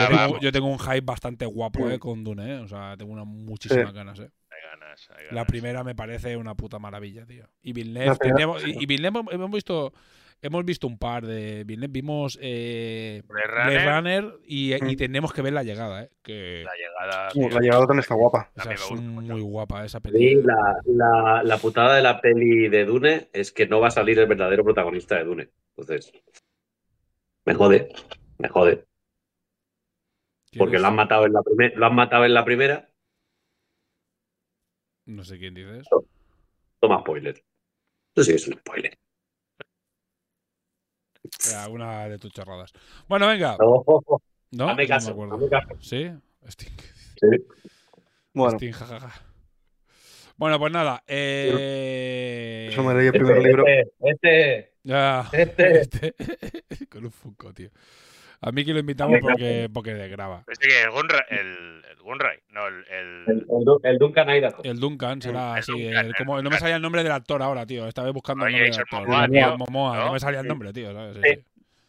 [0.08, 2.60] tengo, vamos, yo tengo un hype bastante guapo, eh, con Dune, eh.
[2.60, 3.96] O sea, tengo una muchísimas Sí.
[3.96, 4.30] ganas, eh.
[4.50, 7.48] hay ganas, hay La primera me parece una puta maravilla, tío.
[7.62, 9.94] Y Villeneuve, primera- teníamos- y, y Villeneuve hemos visto.
[10.46, 11.92] Hemos visto un par de Villeneuve.
[11.92, 14.98] Vimos eh, Blade Blade Runner, Runner y, y Mm.
[14.98, 16.10] tenemos que ver la llegada, eh.
[16.22, 17.30] Que la llegada.
[17.30, 17.50] Tío.
[17.50, 18.52] La llegada también está guapa.
[18.56, 20.56] o sea, es muy guapa esa Sí, película.
[20.86, 24.20] la, la, la putada de la peli de Dune es que no va a salir
[24.20, 25.50] el verdadero protagonista de Dune.
[25.76, 26.14] Entonces,
[27.46, 27.90] me jode,
[28.38, 28.86] me jode.
[30.58, 31.42] Porque lo han matado en la,
[31.76, 32.88] lo han matado en la primera.
[35.06, 35.88] No sé quién dices.
[36.80, 37.44] Toma spoiler.
[38.16, 38.98] Eso sí es un spoiler.
[41.50, 42.72] Era una de tus chorradas.
[43.08, 43.58] Bueno, venga.
[43.60, 43.84] No,
[44.52, 44.70] ¿No?
[44.70, 45.36] hazme No caso, me acuerdo.
[45.36, 45.68] hazme caso.
[45.82, 46.12] ¿Sí?
[46.48, 46.72] Sting.
[47.20, 47.28] Sí.
[48.34, 49.12] Bueno, Sting, jajaja.
[50.38, 51.04] Bueno, pues nada.
[51.08, 52.68] Eh...
[52.72, 53.64] eso me leí el primer Este, libro.
[54.02, 55.30] este, Ya.
[55.32, 55.82] este.
[55.82, 56.16] Este.
[56.90, 57.70] Con un Funko, tío.
[58.48, 60.44] A mí que lo invitamos porque, porque graba.
[60.48, 64.30] Este que el Gunray, el, el Gunray, no, el, el- El, el, Du- el Duncan
[64.30, 64.62] Idaho.
[64.64, 65.72] El Duncan será El así.
[65.72, 67.88] Duncan, el- el como, no me salía el nombre del actor ahora, tío.
[67.88, 68.86] Estaba buscando el nombre del.
[68.92, 70.14] Momoa, Momoa, tío, Momoa, no ¿no?
[70.14, 70.94] me salía el nombre, tío.
[70.94, 71.16] ¿sabes?
[71.16, 71.36] Sí, Sí.
[71.36, 71.44] sí.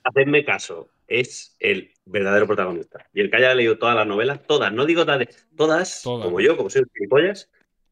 [0.04, 3.04] Hacedme caso, es el verdadero protagonista.
[3.12, 5.26] Y el que haya leído todas las novelas, todas, no digo todas,
[5.56, 6.24] todas, Todas.
[6.24, 7.50] como yo, como soy un gilipollas,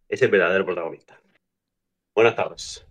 [0.08, 1.20] es el verdadero protagonista.
[2.14, 2.86] Buenas tardes.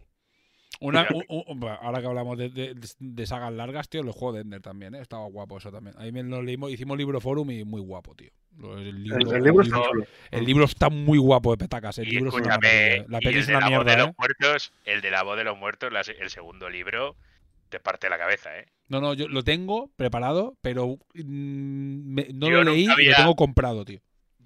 [0.86, 4.61] Una, un- ahora que hablamos de, de- de sagas largas, tío, el juego de Ender
[4.61, 4.99] también, ¿eh?
[5.01, 5.95] Estaba guapo eso también.
[5.97, 8.29] Ahí me lo leímos, hicimos libro forum y muy guapo, tío.
[8.61, 10.05] El libro, El, el libro el está libro- chulo.
[10.31, 11.97] el libro está muy guapo de petacas.
[11.99, 12.57] El y libro es una.
[13.07, 14.15] La peli el es de una la voz de mierda, los ¿eh?
[14.17, 17.15] muertos, el de la voz de los muertos, la- el segundo libro,
[17.69, 18.65] te parte la cabeza, ¿eh?
[18.89, 23.15] No, no, yo lo tengo preparado, pero mm, me- no Yo lo leí y lo
[23.15, 24.01] tengo comprado, tío.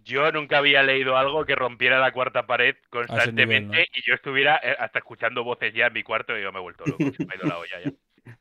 [0.07, 4.59] Yo nunca había leído algo que rompiera la cuarta pared constantemente nivel, y yo estuviera
[4.63, 7.11] eh, hasta escuchando voces ya en mi cuarto y yo me he vuelto loco.
[7.11, 7.91] se me ha ido la olla ya.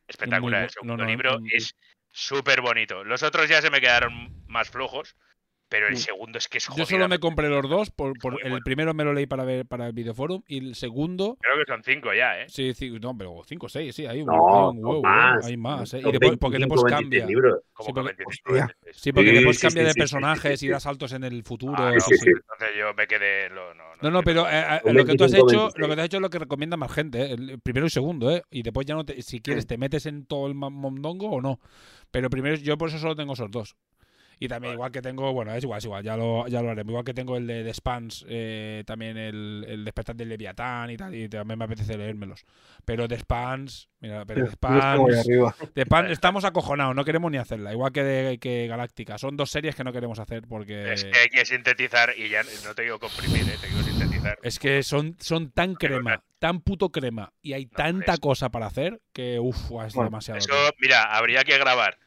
[0.07, 0.65] Espectacular.
[0.65, 1.75] El segundo no, no, libro es
[2.11, 3.05] súper bonito.
[3.05, 5.17] Los otros ya se me quedaron más flojos,
[5.69, 5.97] pero el Mm.
[5.99, 6.87] segundo es que es Yo jodido.
[6.87, 7.91] solo me compré los dos.
[7.91, 11.37] Por, por- el primero me lo leí para ver para el videoforum y el segundo.
[11.41, 12.47] Creo que son cinco ya, ¿eh?
[12.49, 14.35] Sí, sí, no, pero 5 o 6, sí, hay un, No,
[14.71, 15.45] hay un huevo, más.
[15.45, 15.49] ¿eh?
[15.49, 15.95] hay más.
[15.95, 15.99] ¿eh?
[16.05, 17.27] Y después, porque 25, después 26 cambia.
[17.27, 18.67] Sí, porque, 25, Hostia.
[18.67, 18.97] 26.
[19.03, 21.43] sí, porque Sí, después sí, cambia sí, de personajes sí, y da saltos en el
[21.43, 21.75] futuro.
[21.79, 22.29] Ah, sí, no, sí.
[22.31, 23.49] Entonces yo me quedé.
[23.51, 25.79] lo- no, No, no, pero eh, eh, lo que tú has 25, hecho, 26.
[25.79, 27.31] lo que tú has hecho es lo que recomienda más gente, ¿eh?
[27.33, 28.43] el primero y segundo, ¿eh?
[28.51, 31.61] Y después ya no te, si quieres te metes en todo el mondongo o no.
[32.11, 33.75] Pero primero yo por eso solo tengo esos dos.
[34.39, 36.91] Y también igual que tengo, bueno, es igual, es igual, ya lo, ya lo haremos.
[36.91, 40.97] Igual que tengo el de, de Spans, eh, también el, el despertar del Leviatán y
[40.99, 42.45] tal, y también me apetece leérmelos.
[42.85, 45.27] pero de Spans, mira, pero de Spans,
[45.75, 49.17] de Spans estamos acojonados, no queremos ni hacerla, igual que de que Galáctica.
[49.17, 52.43] Son dos series que no queremos hacer porque Es que hay que sintetizar y ya
[52.67, 53.57] no te digo comprimir, ¿eh?
[53.59, 54.39] te digo sintetizar.
[54.43, 58.67] es que son, son tan crema, tan puto crema y hay tanta es- cosa para
[58.67, 59.57] hacer que uff,
[59.87, 60.39] es Bueno, demasiado.
[60.39, 61.99] Eso, mira, habría que grabar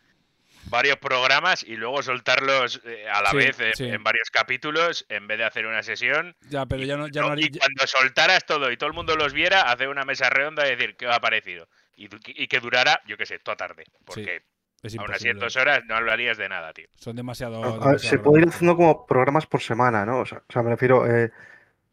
[0.70, 3.86] varios programas y luego soltarlos eh, a la Sí, vez en, sí.
[3.86, 6.36] en varios capítulos en vez de hacer una sesión.
[6.50, 7.34] Ya, pero ya no, ya no ¿no?
[7.34, 10.68] haría- Y cuando soltaras todo y todo el mundo los viera, hacer una mesa redonda
[10.68, 11.68] y decir qué os ha parecido.
[11.96, 12.08] Y,
[12.48, 13.84] que durara, yo qué sé, toda tarde.
[14.06, 14.44] Porque
[14.82, 16.88] es aún así en dos horas no hablarías de nada, tío.
[16.98, 17.80] Son demasiado.
[17.80, 20.20] Ver, se puede ir haciendo como programas por semana, ¿no?
[20.20, 21.30] O sea, o sea, me refiero, eh,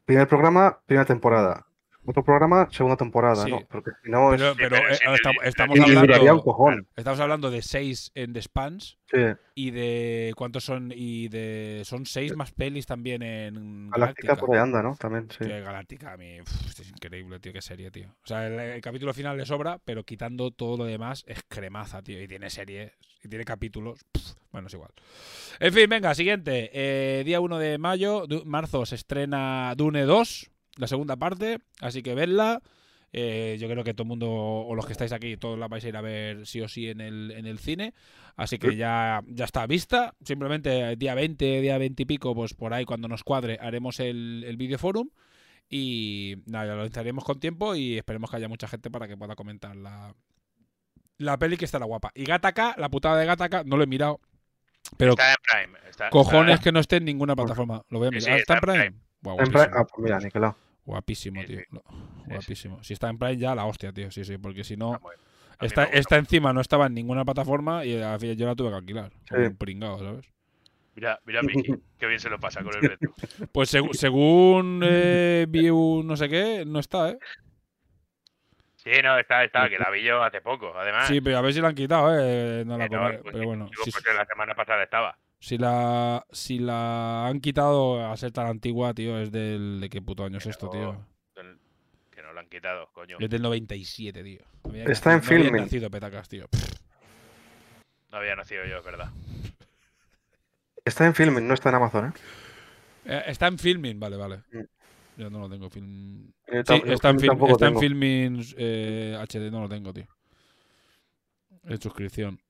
[0.05, 1.67] primer programa, primera temporada.
[2.07, 3.51] Otro programa, segunda temporada, Sí.
[3.51, 3.61] ¿no?
[3.69, 4.43] Porque si no es...
[4.57, 4.99] Pero, eh,
[5.45, 6.85] estamos, hablando.
[6.97, 9.19] Estamos hablando de seis en The Spans Sí,
[9.55, 14.37] y de cuántos son y de son seis más pelis también en Galáctica Galáctica.
[14.37, 14.97] por ahí anda, ¿no?
[14.97, 15.45] También, sí.
[15.47, 18.09] Que Galáctica a mí uf, es increíble, tío, qué serie, tío.
[18.25, 22.03] O sea, el, el capítulo final le sobra, pero quitando todo lo demás es cremaza,
[22.03, 22.21] tío.
[22.21, 22.93] Y tiene series,
[23.23, 24.05] y tiene capítulos.
[24.11, 24.91] pf, bueno, es igual.
[25.61, 26.71] En fin, venga, siguiente.
[26.73, 31.59] Eh, día 1 de mayo, marzo, se estrena Dune 2, la segunda parte.
[31.81, 32.63] Así que vedla.
[33.13, 35.83] Eh, yo creo que todo el mundo, o los que estáis aquí, todos la vais
[35.85, 37.95] a ir a ver sí o sí en el, en el cine.
[38.37, 40.15] Así que ya, ya está vista.
[40.23, 44.45] Simplemente día 20, día 20 y pico, pues por ahí cuando nos cuadre haremos el,
[44.47, 45.09] el videoforum.
[45.71, 49.17] Y nada, ya lo lanzaremos con tiempo y esperemos que haya mucha gente para que
[49.17, 50.15] pueda comentar la,
[51.19, 52.11] la peli que estará guapa.
[52.15, 54.21] Y Gataka, la putada de Gataka, no lo he mirado.
[54.99, 55.37] Pero Está en
[55.73, 55.79] Prime.
[55.89, 57.83] está- cojones está- que no esté en ninguna plataforma.
[57.89, 58.23] Lo voy a mirar.
[58.23, 59.65] sí, Ah, ¿Está en está en Prime?
[59.69, 59.75] En.
[59.75, 60.55] Ah, pues mira, Nicolás.
[60.87, 61.61] Guapísimo, Sí, tío.
[61.61, 61.79] sí.
[62.27, 62.83] Guapísimo.
[62.83, 64.11] Si está en Prime ya la hostia, tío.
[64.11, 64.99] Sí, sí, porque si no...
[65.61, 68.77] Esta, esta encima no estaba en ninguna plataforma y al final yo la tuve que
[68.77, 69.11] alquilar.
[69.29, 69.49] Como Sí.
[69.49, 70.27] un pringado, ¿sabes?
[70.95, 73.15] Mira, mira Miki, qué bien se lo pasa con el Beto.
[73.53, 77.19] Pues segu- según eh, vi un no sé qué, no está, ¿eh?
[78.77, 81.09] Sí, no, está, está, que la vi yo hace poco, además.
[81.09, 82.63] Sí, pero a ver si la han quitado, ¿eh?
[82.65, 83.65] No la no, comer, pues, pero bueno.
[83.67, 85.19] digo, Si, pues la semana pasada estaba.
[85.39, 89.81] Si la, si la han quitado a ser tan antigua, tío, es del...
[89.81, 91.05] ¿De qué puto año es esto, tío?
[91.35, 91.59] Del-
[92.11, 93.17] Que no lo han quitado, coño.
[93.21, 94.41] Es del 97, tío.
[94.65, 95.63] Había Está en no había filming.
[95.63, 96.47] nacido Petacas, tío.
[98.11, 99.11] No había nacido yo, es verdad.
[100.85, 102.13] Está en filming, no está en Amazon, ¿eh?
[103.07, 104.43] Eh, está en filming, vale, vale.
[104.53, 104.61] Mm.
[105.19, 106.31] Yo no lo tengo film.
[106.47, 110.07] Eh, Sí, está en, film, está en filming eh, HD, no lo tengo, tío.
[111.65, 112.41] En suscripción.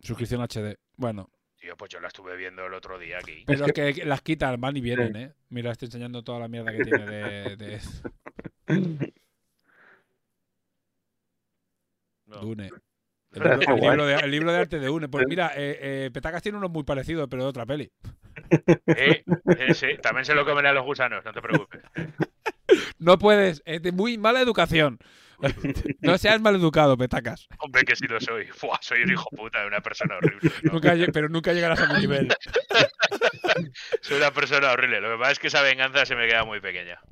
[0.00, 0.76] Suscripción HD.
[0.96, 1.28] Bueno,
[1.60, 3.44] Tío, pues yo la estuve viendo el otro día aquí.
[3.46, 5.34] pero es que, las quitan, van y vienen, ¿eh?
[5.50, 7.80] Mira, estoy enseñando toda la mierda que tiene de, de
[12.26, 12.38] No.
[12.38, 12.70] Dune.
[13.32, 15.08] El libro, el libro de, el libro de arte de Dune.
[15.08, 17.88] Pues mira, eh, eh, Petacas tiene uno muy parecido, pero de otra peli.
[18.86, 21.80] Eh, eh, sí, también se lo comen a los gusanos, no te preocupes.
[22.98, 24.98] No puedes, es de muy mala educación.
[26.00, 27.48] No seas mal educado, Petacas.
[27.58, 28.46] Hombre, que sí lo soy.
[28.46, 30.50] Fua, soy un hijo puta, una persona horrible.
[30.62, 30.72] ¿no?
[30.74, 32.28] Nunca pero nunca llegarás a mi nivel.
[34.00, 35.00] Soy una persona horrible.
[35.00, 36.98] Lo que pasa es que esa venganza se me queda muy pequeña.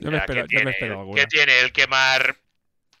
[0.00, 1.20] Yo me espero, ¿qué yo me tiene- espero alguna.
[1.20, 2.36] ¿Qué tiene el quemar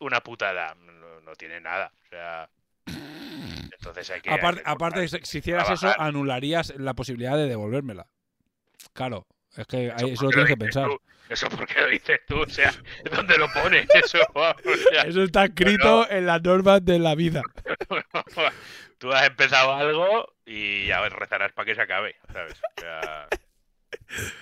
[0.00, 0.74] una putada?
[0.74, 1.92] No, no tiene nada.
[2.04, 2.48] O sea.
[2.86, 4.30] Entonces hay que.
[4.30, 8.06] hay Aparte, que aparte, buscar- si si hicieras eso, anularías la posibilidad de devolvérmela.
[8.92, 9.26] Claro,
[9.58, 10.88] es que eso lo ¿por qué tienes que pensar.
[10.88, 11.00] tú?
[11.28, 12.72] Eso porque lo dices tú, o sea,
[13.14, 13.86] ¿dónde lo pones?
[13.92, 17.42] Eso, vamos, o sea, Eso está escrito en las normas de la vida.
[18.98, 22.54] tú has empezado algo y ya rezarás para que se acabe, ¿sabes?
[22.54, 23.28] O sea,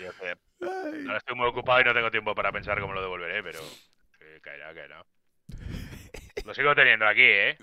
[0.01, 3.43] yo sé, ahora estoy muy ocupado y no tengo tiempo para pensar cómo lo devolveré,
[3.43, 3.61] pero
[4.19, 5.03] que caerá, caerá.
[6.45, 7.57] Lo sigo teniendo aquí, ¿eh?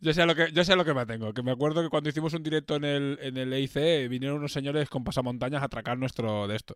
[0.00, 1.32] Yo sé lo que, yo sé lo que me tengo.
[1.32, 4.52] Que me acuerdo que cuando hicimos un directo en el, en el EIC, vinieron unos
[4.52, 6.74] señores con pasamontañas a atracar nuestro de esto.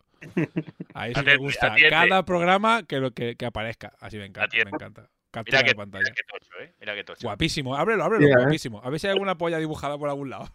[0.95, 1.73] Ahí sí me gusta.
[1.73, 1.91] atiende.
[1.91, 3.93] Cada programa que, lo que, que aparezca.
[4.01, 4.71] Así me encanta, Atiende.
[4.71, 5.11] me encanta.
[5.31, 6.03] Captura Mira que, de pantalla.
[6.05, 6.75] mira que tocho, ¿eh?
[6.81, 7.27] Mira que tocho.
[7.27, 7.75] Guapísimo.
[7.77, 8.81] Ábrelo, ábrelo, Yeah, guapísimo.
[8.85, 10.49] A ver si hay alguna polla dibujada por algún lado.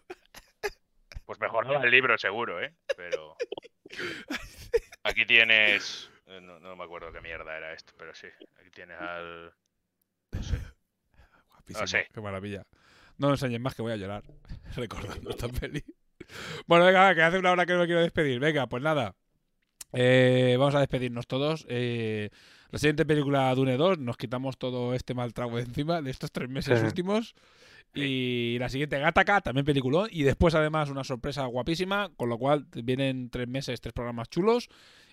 [1.26, 2.72] Pues mejoraba el libro seguro, ¿eh?
[2.96, 3.36] Pero.
[5.02, 6.10] Aquí tienes.
[6.26, 8.28] eh, No, no me acuerdo qué mierda era esto, pero sí.
[8.60, 9.52] Aquí tienes al.
[11.74, 12.06] Guapísimo, sé.
[12.12, 12.64] Qué maravilla.
[13.18, 14.22] No me enseñes más que voy a llorar
[14.76, 15.82] recordando esta peli.
[16.66, 18.38] Bueno, venga, que hace una hora que no me quiero despedir.
[18.40, 19.14] Venga, pues nada.
[19.92, 21.64] Eh, vamos a despedirnos todos.
[21.68, 22.30] Eh,
[22.70, 26.30] la siguiente película Dune 2, nos quitamos todo este mal trago de encima de estos
[26.30, 26.84] tres meses Sí.
[26.84, 27.34] últimos.
[27.94, 30.08] Y la siguiente Gataca, también peliculón.
[30.12, 32.10] Y después, además, una sorpresa guapísima.
[32.16, 34.68] Con lo cual, vienen tres meses, tres programas chulos.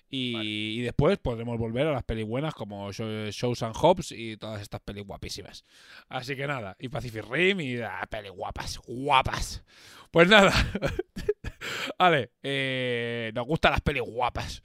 [0.08, 4.36] Y, y después podremos volver a las pelis buenas como Show- Shows and Hobbs y
[4.36, 5.64] todas estas pelis guapísimas.
[6.08, 9.64] Así que nada, y Pacific Rim y ah, pelis guapas, guapas.
[10.12, 10.52] Pues nada,
[11.98, 14.62] vale, eh, nos gustan las pelis guapas.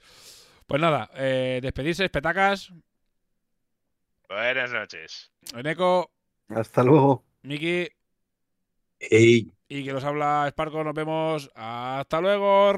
[0.66, 2.72] Pues nada, eh, despedirse, petacas,
[4.28, 5.30] Buenas noches.
[5.54, 6.10] Eneco,
[6.48, 7.22] Hasta luego.
[7.42, 7.88] Miki
[9.00, 9.52] Ey.
[9.68, 10.82] y que nos habla Sparco.
[10.84, 11.50] Nos vemos.
[11.54, 12.72] Hasta luego.